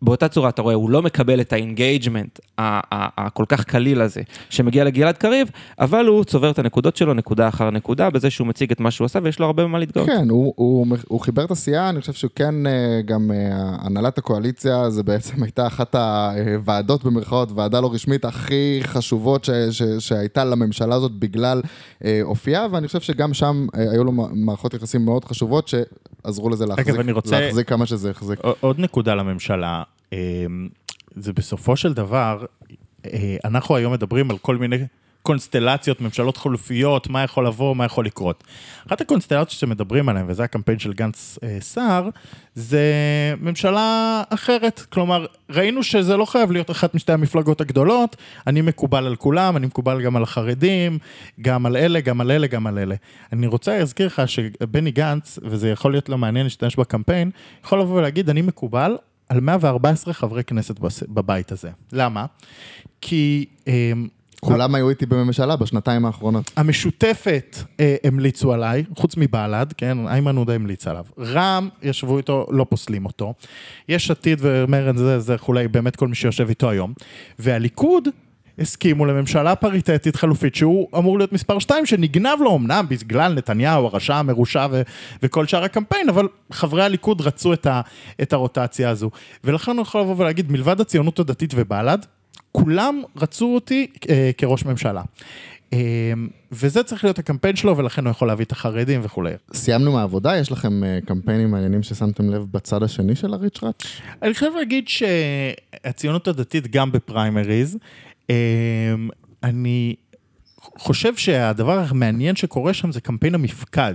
[0.02, 4.20] באותה צורה, אתה רואה, הוא לא מקבל את ה engagement הכל כך קליל הזה
[4.50, 8.70] שמגיע לגלעד קריב, אבל הוא צובר את הנקודות שלו נקודה אחר נקודה, בזה שהוא מציג
[8.72, 10.06] את מה שהוא עשה ויש לו הרבה במה להתגאות.
[10.06, 12.72] כן, הוא, הוא, הוא חיבר את הסיעה, אני חושב שהוא כן, אה,
[13.04, 13.36] גם אה,
[13.80, 19.82] הנהלת הקואליציה, זה בעצם הייתה אחת הוועדות במרכאות, ועדה לא רשמית הכי חשובות ש, ש,
[19.98, 21.62] שהייתה לממשלה הזאת בגלל
[22.04, 26.66] אה, אופייה, ואני חושב שגם שם אה, היו לו מערכות יחסים מאוד חשובות שעזרו לזה
[26.66, 28.38] להחזיק, אני רוצה- להחזיק כמה שזה החזיק.
[28.60, 29.82] עוד נקודה לממשלה,
[31.16, 32.44] זה בסופו של דבר,
[33.06, 34.78] אה, אנחנו היום מדברים על כל מיני
[35.22, 38.44] קונסטלציות, ממשלות חלופיות, מה יכול לבוא, מה יכול לקרות.
[38.86, 42.08] אחת הקונסטלציות שמדברים עליהן, וזה הקמפיין של גנץ אה, סער,
[42.54, 42.82] זה
[43.40, 44.80] ממשלה אחרת.
[44.80, 49.66] כלומר, ראינו שזה לא חייב להיות אחת משתי המפלגות הגדולות, אני מקובל על כולם, אני
[49.66, 50.98] מקובל גם על החרדים,
[51.40, 52.94] גם על אלה, גם על אלה, גם על אלה.
[53.32, 57.30] אני רוצה להזכיר לך שבני גנץ, וזה יכול להיות לא מעניין להשתמש בקמפיין,
[57.64, 58.96] יכול לבוא ולהגיד, אני מקובל
[59.28, 61.70] על 114 חברי כנסת בבית הזה.
[61.92, 62.26] למה?
[63.00, 63.44] כי...
[63.66, 64.08] אמ,
[64.40, 66.50] כולם היו איתי בממשלה בשנתיים האחרונות.
[66.56, 71.04] המשותפת אה, המליצו עליי, חוץ מבל"ד, כן, איימן עודה המליץ עליו.
[71.18, 73.34] רע"מ, ישבו איתו, לא פוסלים אותו.
[73.88, 76.92] יש עתיד ומרד זה, זה וכולי, באמת כל מי שיושב איתו היום.
[77.38, 78.08] והליכוד
[78.58, 84.14] הסכימו לממשלה פריטטית חלופית שהוא אמור להיות מספר 2 שנגנב לו אמנם בגלל נתניהו הרשע
[84.14, 84.82] המרושע ו-
[85.22, 87.80] וכל שאר הקמפיין, אבל חברי הליכוד רצו את, ה-
[88.22, 89.10] את הרוטציה הזו.
[89.44, 91.98] ולכן אני יכול לבוא ולהגיד, מלבד הציונות הדתית ובל"ד,
[92.52, 95.02] כולם רצו אותי אה, כראש ממשלה.
[95.72, 95.78] אה,
[96.52, 99.32] וזה צריך להיות הקמפיין שלו, ולכן הוא יכול להביא את החרדים וכולי.
[99.52, 103.82] סיימנו מהעבודה, יש לכם אה, קמפיינים מעניינים ששמתם לב בצד השני של הריצ'ראץ'?
[104.22, 107.78] אני חייב להגיד שהציונות הדתית גם בפריימריז,
[109.42, 109.94] אני
[110.78, 113.94] חושב שהדבר המעניין שקורה שם זה קמפיין המפקד.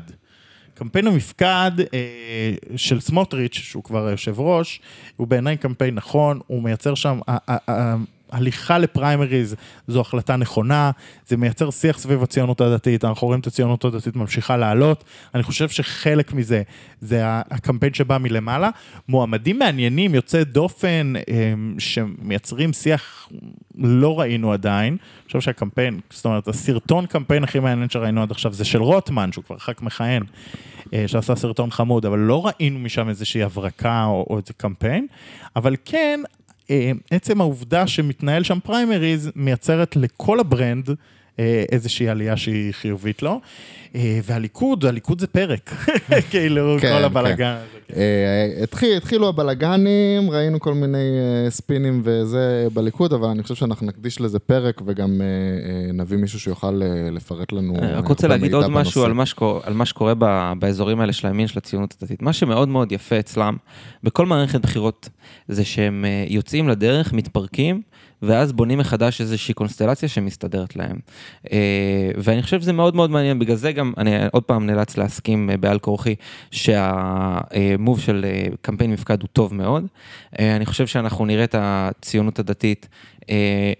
[0.74, 4.82] קמפיין המפקד אה, של סמוטריץ', שהוא כבר היושב ראש,
[5.16, 7.20] הוא בעיניי קמפיין נכון, הוא מייצר שם,
[8.34, 9.56] הליכה לפריימריז
[9.88, 10.92] זו החלטה נכונה,
[11.28, 15.04] זה מייצר שיח סביב הציונות הדתית, אנחנו רואים את הציונות הדתית ממשיכה לעלות,
[15.36, 16.62] אני חושב שחלק מזה
[17.02, 18.70] זה הקמפיין שבא מלמעלה.
[19.10, 21.14] מועמדים מעניינים, יוצאי דופן,
[21.78, 23.30] שמייצרים שיח,
[23.78, 24.94] לא ראינו עדיין.
[24.94, 29.32] אני חושב שהקמפיין, זאת אומרת, הסרטון קמפיין הכי מעניין שראינו עד עכשיו זה של רוטמן,
[29.32, 30.24] שהוא כבר ח"כ מכהן,
[30.94, 35.08] אה, שעשה סרטון חמוד, אבל לא ראינו משם איזושהי הברקה או, או איזה קמפיין,
[35.56, 36.20] אבל כן,
[37.12, 40.96] עצם העובדה שמתנהל שם פריימריז, מייצרת לכל ה brand אה,
[41.72, 43.40] איזושהי עלייה שהיא חיובית לו.
[43.96, 45.70] אה, והליכוד, הליכוד זה פרק,
[46.32, 47.04] כאילו, כן, כל כן.
[47.04, 47.96] הבלאגן הזה.
[47.96, 53.88] אה, התחיל, התחילו הבלגנים, ראינו כל מיני אה, ספינים וזה בליכוד, אבל אני חושב שאנחנו
[53.88, 58.10] נקדיש לזה פרק וגם אה, אה, נביא מישהו שיוכל אה, לפרט לנו אני רק אה,
[58.10, 59.04] רוצה להגיד עוד משהו.
[59.04, 62.22] על מה, שקורה, על מה שקורה ב, באזורים האלה של הימין של הציונות הדתית.
[62.22, 63.58] מה שמאוד מאוד יפה אצלם,
[64.04, 65.10] בכל מערכת בחירות,
[65.48, 67.82] זה שהם אה, יוצאים לדרך, מתפרקים,
[68.24, 71.00] ואז בונים מחדש איזושהי קונסטלציה שמסתדרת להם.
[71.52, 75.50] אה, ואני חושב שזה מאוד מאוד מעניין, בגלל זה גם אני עוד פעם נאלץ להסכים
[75.50, 76.16] אה, בעל כורחי
[76.52, 79.86] שהמוב של אה, קמפיין מפקד הוא טוב מאוד.
[80.40, 82.88] אני חושב שאנחנו נראה את הציונות הדתית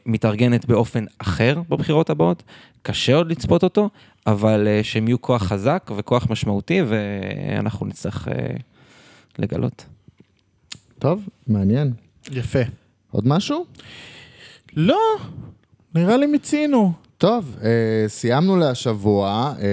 [0.06, 2.44] מתארגנת באופן אחר בבחירות הבאות.
[2.82, 3.90] קשה עוד לצפות אותו,
[4.28, 8.28] אבל שהם יהיו כוח חזק וכוח משמעותי, ואנחנו נצטרך
[9.40, 9.86] לגלות.
[11.00, 11.94] טוב, מעניין.
[12.32, 12.60] יפה.
[13.12, 13.66] עוד משהו?
[14.76, 15.00] לא,
[15.96, 16.92] נראה לי מיצינו.
[17.18, 17.70] טוב, אה,
[18.08, 19.66] סיימנו להשבוע, אה,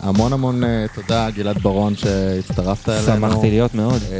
[0.00, 3.04] המון המון אה, תודה גלעד ברון שהצטרפת אלינו.
[3.06, 4.00] שמחתי להיות מאוד.
[4.12, 4.18] אה,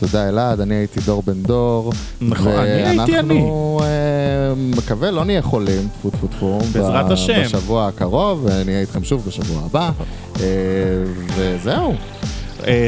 [0.00, 1.92] תודה אלעד, אני הייתי דור בן דור.
[2.20, 3.34] נכון, אני הייתי אני.
[3.34, 6.58] ואנחנו אה, מקווה לא נהיה חולים, טפו טפו טפו.
[6.72, 7.42] בעזרת ב- השם.
[7.42, 9.90] בשבוע הקרוב, ונהיה איתכם שוב בשבוע הבא.
[10.40, 10.44] אה,
[11.36, 11.94] וזהו,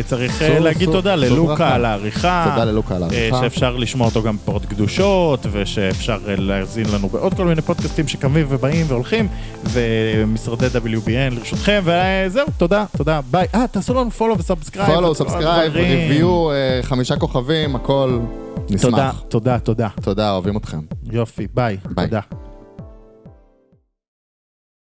[0.06, 1.74] צריך אה, להגיד תודה ללוקה.
[1.74, 2.46] על העריכה.
[2.50, 3.40] תודה ללוקה על אה, העריכה.
[3.40, 8.46] שאפשר לשמוע אותו גם בפורט קדושות, ושאפשר אה, להאזין לנו בעוד כל מיני פודקאסטים שקמים
[8.48, 9.28] ובאים והולכים,
[9.64, 13.46] ומשרדי WBN לרשותכם, וזהו, תודה, תודה, ביי.
[13.54, 14.94] אה, תעשו לנו follow ו subscribe.
[14.94, 15.72] follow, subscribe.
[15.72, 18.18] review, אה, חמישה כוכבים, הכל
[18.54, 19.22] תודה, נשמח.
[19.28, 19.88] תודה, תודה.
[20.02, 20.80] תודה, אוהבים אתכם.
[21.12, 21.76] יופי, ביי.
[21.94, 22.06] ביי.
[22.06, 22.41] תודה.